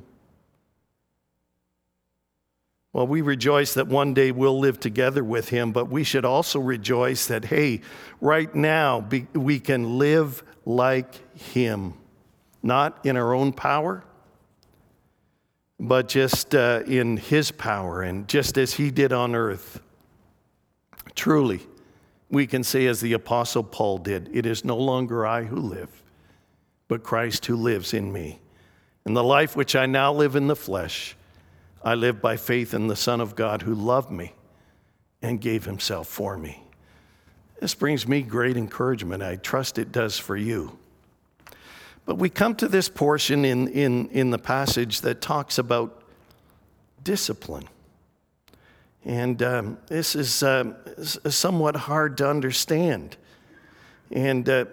Well, 2.93 3.09
we 3.09 3.23
rejoice 3.23 3.75
that 3.75 3.89
one 3.89 4.15
day 4.15 4.31
we'll 4.31 4.61
live 4.61 4.79
together 4.79 5.25
with 5.25 5.49
Him, 5.49 5.73
but 5.73 5.89
we 5.89 6.05
should 6.05 6.25
also 6.25 6.61
rejoice 6.61 7.27
that, 7.27 7.47
hey, 7.47 7.81
right 8.21 8.55
now 8.55 9.05
we 9.35 9.59
can 9.59 9.99
live 9.99 10.45
like 10.65 11.37
Him 11.37 11.95
not 12.63 13.05
in 13.05 13.17
our 13.17 13.35
own 13.35 13.53
power, 13.53 14.05
but 15.79 16.09
just 16.09 16.55
uh, 16.55 16.83
in 16.87 17.17
His 17.17 17.51
power 17.51 18.03
and 18.03 18.29
just 18.29 18.57
as 18.57 18.75
He 18.75 18.91
did 18.91 19.13
on 19.13 19.35
earth. 19.35 19.81
Truly, 21.15 21.61
we 22.31 22.47
can 22.47 22.65
say, 22.65 22.87
as 22.87 23.01
the 23.01 23.13
Apostle 23.13 23.65
Paul 23.65 23.99
did, 23.99 24.31
it 24.33 24.47
is 24.47 24.65
no 24.65 24.77
longer 24.77 25.27
I 25.27 25.45
who 25.45 25.57
live, 25.57 26.03
but 26.89 27.03
Christ 27.03 27.47
who 27.47 27.57
lives 27.57 27.93
in 27.93 28.13
me. 28.13 28.41
In 29.05 29.15
the 29.15 29.25
life 29.25 29.57
which 29.57 29.75
I 29.75 29.87
now 29.87 30.13
live 30.13 30.37
in 30.37 30.47
the 30.47 30.57
flesh, 30.57 31.17
I 31.85 31.95
live 31.95 32.23
by 32.23 32.37
faith 32.37 32.75
in 32.75 32.87
the 32.87 32.97
Son 32.97 33.21
of 33.21 33.35
God 33.35 33.63
who 33.63 33.75
loved 33.75 34.11
me 34.11 34.33
and 35.21 35.41
gave 35.41 35.65
himself 35.65 36.07
for 36.07 36.39
me. 36.39 36.63
This 37.61 37.75
brings 37.75 38.09
me 38.09 38.23
great 38.23 38.57
encouragement. 38.57 39.23
I 39.23 39.37
trust 39.37 39.79
it 39.79 39.93
does 39.93 40.19
for 40.19 40.37
you. 40.37 40.79
But 42.05 42.19
we 42.19 42.29
come 42.29 42.55
to 42.57 42.69
this 42.69 42.89
portion 42.89 43.45
in, 43.45 43.69
in, 43.69 44.09
in 44.09 44.31
the 44.31 44.39
passage 44.39 45.03
that 45.03 45.21
talks 45.21 45.59
about 45.59 46.03
discipline. 47.05 47.69
And 49.05 49.43
um, 49.43 49.79
this 49.87 50.15
is 50.15 50.43
uh, 50.43 50.75
somewhat 51.03 51.77
hard 51.77 52.17
to 52.19 52.29
understand. 52.29 53.17
And 54.11 54.49
uh, 54.49 54.65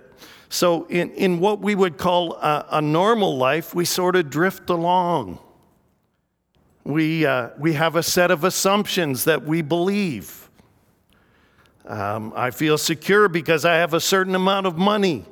so, 0.50 0.86
in, 0.86 1.12
in 1.12 1.40
what 1.40 1.60
we 1.60 1.76
would 1.76 1.98
call 1.98 2.34
a, 2.34 2.66
a, 2.72 2.82
normal 2.82 3.38
life, 3.38 3.74
we 3.74 3.86
sort 3.86 4.16
of 4.16 4.30
drift 4.30 4.70
along. 4.70 5.40
We, 6.84 7.26
uh, 7.26 7.50
we 7.58 7.74
have 7.74 7.96
a 7.96 8.04
set 8.04 8.32
of 8.32 8.44
assumptions 8.44 9.26
that 9.26 9.44
we 9.46 9.62
believe. 9.62 10.50
Um, 11.86 12.34
I 12.36 12.52
feel 12.52 12.78
secure 12.78 13.30
because 13.30 13.64
I 13.64 13.76
have 13.76 13.94
a 13.94 14.00
certain 14.00 14.36
amount 14.36 14.66
of 14.66 14.78
money. 14.78 15.26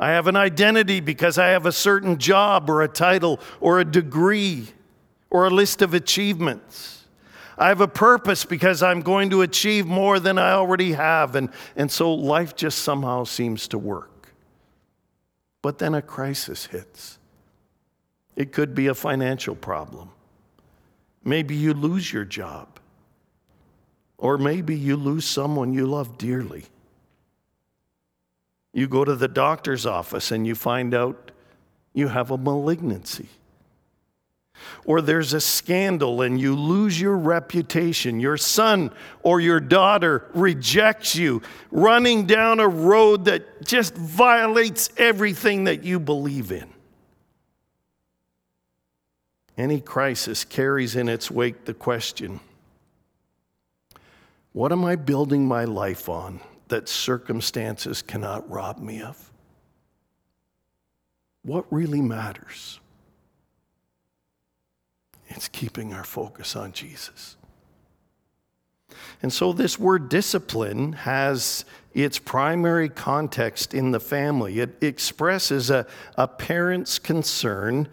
I 0.00 0.10
have 0.10 0.26
an 0.28 0.36
identity 0.36 1.00
because 1.00 1.38
I 1.38 1.48
have 1.48 1.66
a 1.66 1.72
certain 1.72 2.18
job 2.18 2.70
or 2.70 2.82
a 2.82 2.88
title 2.88 3.40
or 3.60 3.80
a 3.80 3.84
degree 3.84 4.68
or 5.30 5.46
a 5.46 5.50
list 5.50 5.82
of 5.82 5.92
achievements. 5.92 7.04
I 7.56 7.68
have 7.68 7.80
a 7.80 7.88
purpose 7.88 8.44
because 8.44 8.82
I'm 8.82 9.02
going 9.02 9.30
to 9.30 9.42
achieve 9.42 9.86
more 9.86 10.20
than 10.20 10.38
I 10.38 10.52
already 10.52 10.92
have. 10.92 11.34
And, 11.34 11.50
and 11.74 11.90
so 11.90 12.14
life 12.14 12.54
just 12.54 12.78
somehow 12.80 13.24
seems 13.24 13.66
to 13.68 13.78
work. 13.78 14.32
But 15.60 15.78
then 15.78 15.94
a 15.94 16.02
crisis 16.02 16.66
hits. 16.66 17.18
It 18.36 18.52
could 18.52 18.76
be 18.76 18.86
a 18.86 18.94
financial 18.94 19.56
problem. 19.56 20.10
Maybe 21.24 21.56
you 21.56 21.74
lose 21.74 22.12
your 22.12 22.24
job. 22.24 22.78
Or 24.16 24.38
maybe 24.38 24.76
you 24.76 24.96
lose 24.96 25.24
someone 25.24 25.74
you 25.74 25.86
love 25.86 26.16
dearly. 26.16 26.64
You 28.78 28.86
go 28.86 29.04
to 29.04 29.16
the 29.16 29.26
doctor's 29.26 29.86
office 29.86 30.30
and 30.30 30.46
you 30.46 30.54
find 30.54 30.94
out 30.94 31.32
you 31.94 32.06
have 32.06 32.30
a 32.30 32.38
malignancy. 32.38 33.26
Or 34.84 35.00
there's 35.00 35.32
a 35.32 35.40
scandal 35.40 36.22
and 36.22 36.40
you 36.40 36.54
lose 36.54 37.00
your 37.00 37.16
reputation. 37.16 38.20
Your 38.20 38.36
son 38.36 38.92
or 39.24 39.40
your 39.40 39.58
daughter 39.58 40.30
rejects 40.32 41.16
you, 41.16 41.42
running 41.72 42.26
down 42.26 42.60
a 42.60 42.68
road 42.68 43.24
that 43.24 43.66
just 43.66 43.96
violates 43.96 44.90
everything 44.96 45.64
that 45.64 45.82
you 45.82 45.98
believe 45.98 46.52
in. 46.52 46.68
Any 49.56 49.80
crisis 49.80 50.44
carries 50.44 50.94
in 50.94 51.08
its 51.08 51.32
wake 51.32 51.64
the 51.64 51.74
question 51.74 52.38
what 54.52 54.70
am 54.70 54.84
I 54.84 54.94
building 54.94 55.48
my 55.48 55.64
life 55.64 56.08
on? 56.08 56.40
That 56.68 56.88
circumstances 56.88 58.02
cannot 58.02 58.48
rob 58.50 58.78
me 58.78 59.02
of? 59.02 59.30
What 61.42 61.64
really 61.70 62.02
matters? 62.02 62.80
It's 65.28 65.48
keeping 65.48 65.92
our 65.92 66.04
focus 66.04 66.56
on 66.56 66.72
Jesus. 66.72 67.36
And 69.22 69.32
so, 69.32 69.52
this 69.52 69.78
word 69.78 70.08
discipline 70.08 70.92
has 70.94 71.64
its 71.92 72.18
primary 72.18 72.88
context 72.88 73.74
in 73.74 73.90
the 73.90 74.00
family. 74.00 74.60
It 74.60 74.82
expresses 74.82 75.70
a, 75.70 75.86
a 76.16 76.28
parent's 76.28 76.98
concern 76.98 77.88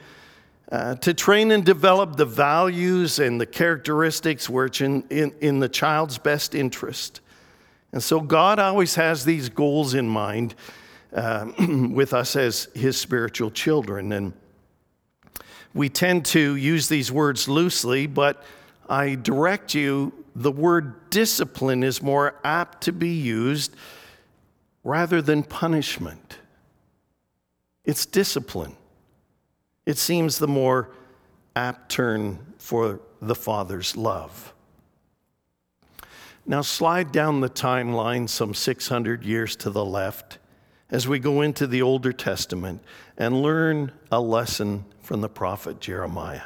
uh, 0.72 0.96
to 0.96 1.14
train 1.14 1.52
and 1.52 1.66
develop 1.66 2.16
the 2.16 2.26
values 2.26 3.20
and 3.20 3.40
the 3.40 3.46
characteristics 3.46 4.50
which 4.50 4.82
in, 4.82 5.04
in, 5.10 5.34
in 5.42 5.60
the 5.60 5.70
child's 5.70 6.18
best 6.18 6.56
interest. 6.56 7.22
And 7.96 8.04
so, 8.04 8.20
God 8.20 8.60
always 8.60 8.96
has 8.96 9.24
these 9.24 9.48
goals 9.48 9.94
in 9.94 10.06
mind 10.06 10.54
uh, 11.14 11.50
with 11.90 12.14
us 12.14 12.36
as 12.36 12.68
His 12.76 12.98
spiritual 12.98 13.52
children. 13.52 14.12
And 14.12 14.34
we 15.74 15.88
tend 15.88 16.26
to 16.26 16.58
use 16.58 16.90
these 16.90 17.10
words 17.10 17.48
loosely, 17.48 18.06
but 18.06 18.44
I 18.90 19.16
direct 19.16 19.74
you, 19.74 20.12
the 20.36 20.52
word 20.52 21.10
discipline 21.10 21.84
is 21.84 22.02
more 22.02 22.36
apt 22.44 22.84
to 22.84 22.92
be 22.92 23.14
used 23.14 23.74
rather 24.84 25.22
than 25.22 25.42
punishment. 25.42 26.40
It's 27.86 28.06
discipline. 28.06 28.76
It 29.86 29.98
seems 29.98 30.38
the 30.38 30.50
more 30.50 30.92
apt 31.56 31.94
term 31.94 32.40
for 32.58 33.00
the 33.22 33.36
Father's 33.36 33.96
love. 33.96 34.54
Now, 36.48 36.62
slide 36.62 37.12
down 37.12 37.42
the 37.42 37.50
timeline 37.50 38.30
some 38.30 38.54
600 38.54 39.24
years 39.24 39.56
to 39.58 39.72
the 39.72 39.84
left 39.84 40.38
as 40.92 41.08
we 41.08 41.18
go 41.18 41.42
into 41.42 41.66
the 41.66 41.82
Older 41.82 42.14
Testament 42.14 42.84
and 43.18 43.42
learn 43.42 43.92
a 44.12 44.20
lesson 44.20 44.86
from 45.02 45.22
the 45.22 45.30
prophet 45.30 45.80
Jeremiah. 45.80 46.44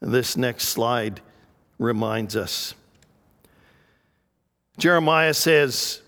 This 0.00 0.36
next 0.36 0.68
slide 0.68 1.20
reminds 1.78 2.36
us. 2.36 2.74
Jeremiah 4.78 5.34
says 5.34 6.00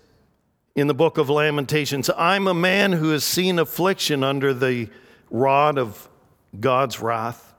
in 0.75 0.87
the 0.87 0.93
book 0.93 1.17
of 1.17 1.29
Lamentations, 1.29 2.09
I'm 2.17 2.47
a 2.47 2.53
man 2.53 2.93
who 2.93 3.09
has 3.09 3.23
seen 3.23 3.59
affliction 3.59 4.23
under 4.23 4.53
the 4.53 4.89
rod 5.29 5.77
of 5.77 6.09
God's 6.59 7.01
wrath. 7.01 7.53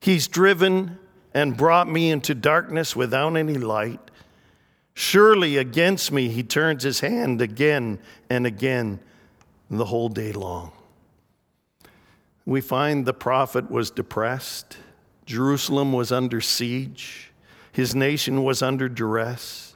He's 0.00 0.28
driven 0.28 0.98
and 1.36 1.54
brought 1.54 1.86
me 1.86 2.10
into 2.10 2.34
darkness 2.34 2.96
without 2.96 3.36
any 3.36 3.58
light. 3.58 4.00
Surely 4.94 5.58
against 5.58 6.10
me 6.10 6.28
he 6.30 6.42
turns 6.42 6.82
his 6.82 7.00
hand 7.00 7.42
again 7.42 7.98
and 8.30 8.46
again 8.46 8.98
the 9.68 9.84
whole 9.84 10.08
day 10.08 10.32
long. 10.32 10.72
We 12.46 12.62
find 12.62 13.04
the 13.04 13.12
prophet 13.12 13.70
was 13.70 13.90
depressed. 13.90 14.78
Jerusalem 15.26 15.92
was 15.92 16.10
under 16.10 16.40
siege. 16.40 17.32
His 17.70 17.94
nation 17.94 18.42
was 18.42 18.62
under 18.62 18.88
duress. 18.88 19.74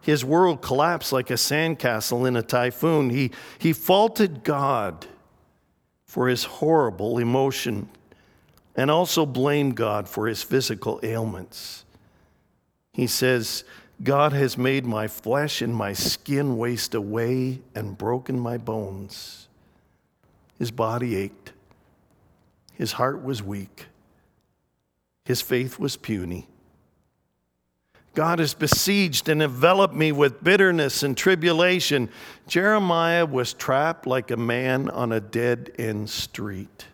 His 0.00 0.24
world 0.24 0.62
collapsed 0.62 1.12
like 1.12 1.30
a 1.30 1.34
sandcastle 1.34 2.26
in 2.26 2.34
a 2.34 2.42
typhoon. 2.42 3.10
He, 3.10 3.30
he 3.56 3.72
faulted 3.72 4.42
God 4.42 5.06
for 6.06 6.26
his 6.26 6.42
horrible 6.42 7.18
emotion 7.18 7.88
and 8.76 8.90
also 8.90 9.26
blame 9.26 9.72
God 9.72 10.08
for 10.08 10.26
his 10.26 10.42
physical 10.42 11.00
ailments. 11.02 11.84
He 12.92 13.06
says, 13.06 13.64
God 14.02 14.32
has 14.32 14.58
made 14.58 14.84
my 14.84 15.08
flesh 15.08 15.62
and 15.62 15.74
my 15.74 15.92
skin 15.92 16.56
waste 16.56 16.94
away 16.94 17.60
and 17.74 17.96
broken 17.96 18.38
my 18.38 18.58
bones. 18.58 19.48
His 20.58 20.70
body 20.70 21.16
ached. 21.16 21.52
His 22.74 22.92
heart 22.92 23.22
was 23.22 23.42
weak. 23.42 23.86
His 25.24 25.40
faith 25.40 25.78
was 25.78 25.96
puny. 25.96 26.48
God 28.14 28.40
has 28.40 28.54
besieged 28.54 29.28
and 29.28 29.42
enveloped 29.42 29.94
me 29.94 30.12
with 30.12 30.44
bitterness 30.44 31.02
and 31.02 31.16
tribulation. 31.16 32.10
Jeremiah 32.46 33.24
was 33.24 33.54
trapped 33.54 34.06
like 34.06 34.30
a 34.30 34.36
man 34.36 34.90
on 34.90 35.12
a 35.12 35.20
dead 35.20 35.72
end 35.78 36.10
street. 36.10 36.86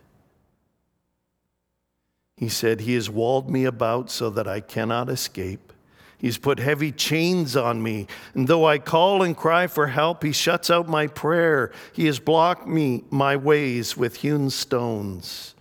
He 2.39 2.49
said, 2.49 2.83
He 2.83 2.95
has 2.95 3.11
walled 3.11 3.51
me 3.51 3.65
about 3.65 4.13
so 4.13 4.31
that 4.31 4.47
I 4.47 4.61
cannot 4.61 5.09
escape. 5.09 5.73
He's 6.19 6.39
put 6.39 6.61
heavy 6.61 6.93
chains 6.93 7.57
on 7.57 7.83
me. 7.83 8.07
And 8.33 8.47
though 8.47 8.65
I 8.65 8.79
call 8.79 9.25
and 9.25 9.37
cry 9.37 9.67
for 9.67 9.89
help, 9.89 10.23
he 10.23 10.31
shuts 10.31 10.71
out 10.71 10.89
my 10.89 11.09
prayer. 11.09 11.73
He 11.93 12.07
has 12.07 12.21
blocked 12.21 12.69
me, 12.69 13.03
my 13.11 13.35
ways, 13.35 13.97
with 13.97 14.17
hewn 14.17 14.51
stones. 14.51 15.57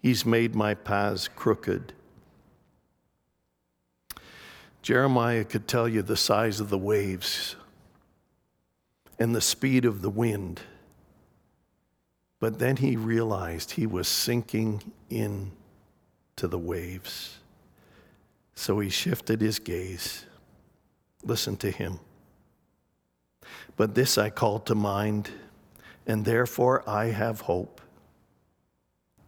He's 0.00 0.24
made 0.24 0.54
my 0.54 0.72
paths 0.72 1.28
crooked. 1.28 1.92
Jeremiah 4.80 5.44
could 5.44 5.68
tell 5.68 5.86
you 5.86 6.00
the 6.00 6.16
size 6.16 6.60
of 6.60 6.70
the 6.70 6.78
waves 6.78 7.56
and 9.18 9.34
the 9.34 9.42
speed 9.42 9.84
of 9.84 10.00
the 10.00 10.08
wind. 10.08 10.60
But 12.38 12.58
then 12.58 12.76
he 12.76 12.96
realized 12.96 13.72
he 13.72 13.86
was 13.86 14.08
sinking 14.08 14.82
in 15.10 15.52
to 16.40 16.48
the 16.48 16.58
waves. 16.58 17.36
So 18.54 18.80
he 18.80 18.88
shifted 18.88 19.42
his 19.42 19.58
gaze. 19.58 20.24
Listen 21.22 21.54
to 21.58 21.70
him. 21.70 22.00
But 23.76 23.94
this 23.94 24.16
I 24.16 24.30
call 24.30 24.58
to 24.60 24.74
mind, 24.74 25.28
and 26.06 26.24
therefore 26.24 26.82
I 26.88 27.06
have 27.08 27.42
hope. 27.42 27.82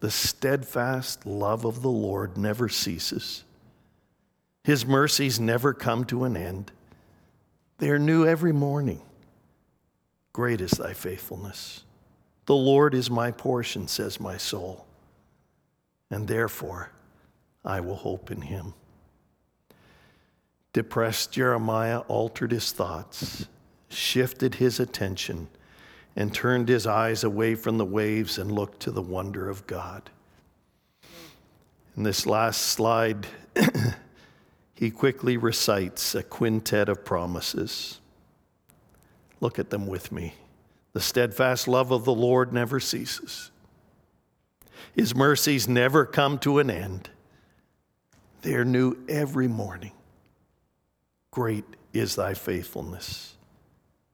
The 0.00 0.10
steadfast 0.10 1.26
love 1.26 1.66
of 1.66 1.82
the 1.82 1.90
Lord 1.90 2.38
never 2.38 2.70
ceases. 2.70 3.44
His 4.64 4.86
mercies 4.86 5.38
never 5.38 5.74
come 5.74 6.06
to 6.06 6.24
an 6.24 6.34
end. 6.34 6.72
They 7.76 7.90
are 7.90 7.98
new 7.98 8.26
every 8.26 8.52
morning. 8.52 9.02
Great 10.32 10.62
is 10.62 10.70
thy 10.70 10.94
faithfulness. 10.94 11.84
The 12.46 12.56
Lord 12.56 12.94
is 12.94 13.10
my 13.10 13.32
portion, 13.32 13.86
says 13.86 14.18
my 14.18 14.38
soul, 14.38 14.86
and 16.10 16.26
therefore 16.26 16.90
I 17.64 17.80
will 17.80 17.96
hope 17.96 18.30
in 18.30 18.42
him. 18.42 18.74
Depressed 20.72 21.32
Jeremiah 21.32 22.00
altered 22.00 22.50
his 22.50 22.72
thoughts, 22.72 23.46
shifted 23.88 24.56
his 24.56 24.80
attention, 24.80 25.48
and 26.16 26.34
turned 26.34 26.68
his 26.68 26.86
eyes 26.86 27.24
away 27.24 27.54
from 27.54 27.78
the 27.78 27.84
waves 27.84 28.38
and 28.38 28.50
looked 28.50 28.80
to 28.80 28.90
the 28.90 29.02
wonder 29.02 29.48
of 29.48 29.66
God. 29.66 30.10
In 31.96 32.04
this 32.04 32.26
last 32.26 32.60
slide, 32.62 33.26
he 34.74 34.90
quickly 34.90 35.36
recites 35.36 36.14
a 36.14 36.22
quintet 36.22 36.88
of 36.88 37.04
promises. 37.04 38.00
Look 39.40 39.58
at 39.58 39.70
them 39.70 39.86
with 39.86 40.10
me. 40.10 40.34
The 40.94 41.00
steadfast 41.00 41.68
love 41.68 41.90
of 41.90 42.04
the 42.04 42.14
Lord 42.14 42.52
never 42.52 42.80
ceases. 42.80 43.50
His 44.94 45.14
mercies 45.14 45.68
never 45.68 46.04
come 46.04 46.38
to 46.40 46.58
an 46.58 46.70
end. 46.70 47.10
They 48.42 48.54
are 48.54 48.64
new 48.64 48.96
every 49.08 49.48
morning. 49.48 49.92
Great 51.30 51.64
is 51.92 52.16
thy 52.16 52.34
faithfulness. 52.34 53.34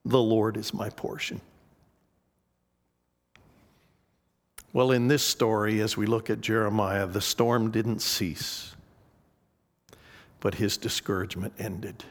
The 0.04 0.20
Lord 0.20 0.56
is 0.56 0.72
my 0.72 0.90
portion. 0.90 1.40
Well, 4.72 4.92
in 4.92 5.08
this 5.08 5.22
story, 5.22 5.80
as 5.80 5.96
we 5.96 6.06
look 6.06 6.28
at 6.28 6.42
Jeremiah, 6.42 7.06
the 7.06 7.22
storm 7.22 7.70
didn't 7.70 8.00
cease, 8.00 8.76
but 10.40 10.54
his 10.54 10.76
discouragement 10.76 11.54
ended. 11.58 12.04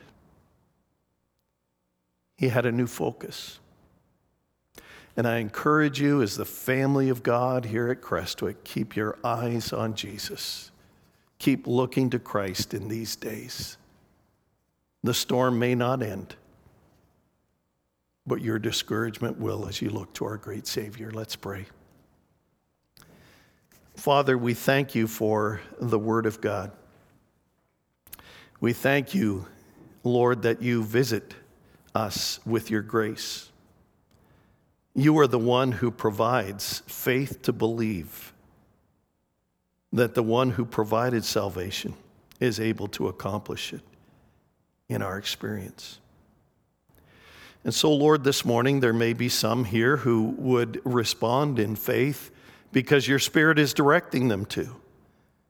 He 2.36 2.50
had 2.50 2.66
a 2.66 2.72
new 2.72 2.88
focus. 2.88 3.60
And 5.16 5.28
I 5.28 5.38
encourage 5.38 6.02
you, 6.02 6.22
as 6.22 6.36
the 6.36 6.46
family 6.46 7.10
of 7.10 7.24
God 7.24 7.66
here 7.66 7.90
at 7.90 8.02
Crestwick, 8.02 8.64
keep 8.64 8.96
your 8.96 9.18
eyes 9.24 9.72
on 9.72 9.96
Jesus. 9.96 10.72
Keep 11.40 11.68
looking 11.68 12.10
to 12.10 12.20
Christ 12.20 12.74
in 12.74 12.88
these 12.88 13.16
days. 13.16 13.78
The 15.04 15.14
storm 15.14 15.60
may 15.60 15.76
not 15.76 16.02
end, 16.02 16.36
but 18.26 18.42
your 18.42 18.60
discouragement 18.60 19.40
will 19.40 19.68
as 19.68 19.82
you 19.82 19.90
look 19.90 20.14
to 20.14 20.26
our 20.26 20.38
great 20.38 20.68
Savior. 20.68 21.12
Let's 21.12 21.36
pray. 21.36 21.66
Father, 23.96 24.38
we 24.38 24.54
thank 24.54 24.96
you 24.96 25.08
for 25.08 25.62
the 25.80 26.00
Word 26.00 26.26
of 26.26 26.42
God. 26.42 26.72
We 28.60 28.74
thank 28.74 29.14
you, 29.14 29.48
Lord, 30.04 30.42
that 30.42 30.62
you 30.62 30.84
visit 30.84 31.36
us 31.94 32.40
with 32.46 32.70
your 32.72 32.82
grace. 32.82 33.52
You 34.96 35.18
are 35.20 35.28
the 35.28 35.40
one 35.40 35.72
who 35.72 35.92
provides 35.92 36.82
faith 36.88 37.44
to 37.44 37.54
believe 37.54 38.34
that 40.00 40.16
the 40.16 40.24
one 40.24 40.52
who 40.52 40.66
provided 40.66 41.24
salvation 41.24 41.94
is 42.40 42.60
able 42.60 42.88
to 42.88 43.08
accomplish 43.08 43.74
it 43.74 43.82
in 44.90 45.02
our 45.02 45.18
experience. 45.18 46.00
And 47.64 47.74
so, 47.74 47.94
Lord, 47.94 48.24
this 48.24 48.46
morning 48.46 48.80
there 48.80 48.94
may 48.94 49.14
be 49.14 49.30
some 49.30 49.66
here 49.66 49.98
who 49.98 50.36
would 50.38 50.82
respond 50.86 51.60
in 51.60 51.76
faith 51.76 52.32
because 52.72 53.08
your 53.08 53.20
Spirit 53.20 53.60
is 53.60 53.74
directing 53.74 54.28
them 54.28 54.46
to. 54.46 54.76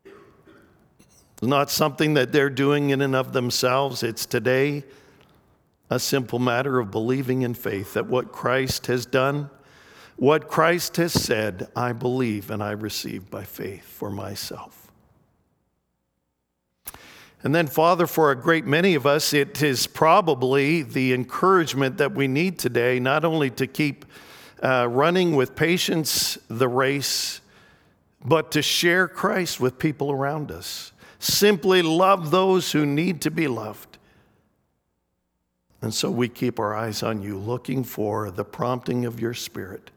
It's 0.05 1.43
not 1.43 1.69
something 1.69 2.15
that 2.15 2.31
they're 2.31 2.49
doing 2.49 2.89
in 2.89 3.01
and 3.01 3.15
of 3.15 3.33
themselves. 3.33 4.01
It's 4.01 4.25
today 4.25 4.83
a 5.89 5.99
simple 5.99 6.39
matter 6.39 6.79
of 6.79 6.89
believing 6.89 7.43
in 7.43 7.53
faith 7.53 7.93
that 7.93 8.07
what 8.07 8.31
Christ 8.31 8.87
has 8.87 9.05
done, 9.05 9.49
what 10.18 10.47
Christ 10.47 10.97
has 10.97 11.13
said, 11.13 11.70
I 11.76 11.93
believe 11.93 12.49
and 12.49 12.61
I 12.61 12.72
receive 12.72 13.30
by 13.30 13.43
faith 13.43 13.86
for 13.86 14.09
myself. 14.09 14.91
And 17.43 17.53
then, 17.53 17.68
Father, 17.68 18.07
for 18.07 18.32
a 18.32 18.36
great 18.36 18.65
many 18.65 18.95
of 18.95 19.05
us, 19.05 19.32
it 19.32 19.61
is 19.61 19.86
probably 19.86 20.82
the 20.82 21.13
encouragement 21.13 21.99
that 21.99 22.13
we 22.13 22.28
need 22.28 22.57
today, 22.57 22.99
not 22.99 23.24
only 23.24 23.51
to 23.51 23.68
keep 23.68 24.05
uh, 24.61 24.88
running 24.89 25.36
with 25.36 25.55
patience 25.55 26.39
the 26.47 26.68
race, 26.68 27.39
but 28.26 28.51
to 28.51 28.63
share 28.63 29.07
Christ 29.07 29.59
with 29.59 29.78
people 29.78 30.11
around 30.11 30.51
us. 30.51 30.93
Simply 31.20 31.84
love 31.84 32.32
those 32.32 32.72
who 32.72 32.88
need 32.88 33.22
to 33.22 33.32
be 33.32 33.47
loved. 33.47 33.99
And 35.80 35.93
so 35.93 36.09
we 36.09 36.28
keep 36.28 36.59
our 36.59 36.76
eyes 36.76 37.03
on 37.03 37.22
you, 37.22 37.38
looking 37.38 37.84
for 37.84 38.32
the 38.32 38.43
prompting 38.43 39.05
of 39.05 39.20
your 39.20 39.36
Spirit 39.36 39.91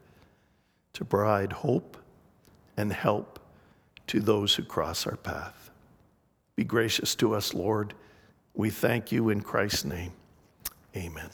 to 0.93 1.05
provide 1.05 1.51
hope 1.51 1.97
and 2.77 2.91
help 2.91 3.39
to 4.07 4.19
those 4.19 4.55
who 4.55 4.63
cross 4.63 5.07
our 5.07 5.15
path. 5.15 5.69
Be 6.55 6.63
gracious 6.63 7.15
to 7.15 7.33
us, 7.33 7.53
Lord. 7.53 7.93
We 8.53 8.69
thank 8.69 9.11
you 9.11 9.29
in 9.29 9.41
Christ's 9.41 9.85
name. 9.85 10.11
Amen. 10.95 11.29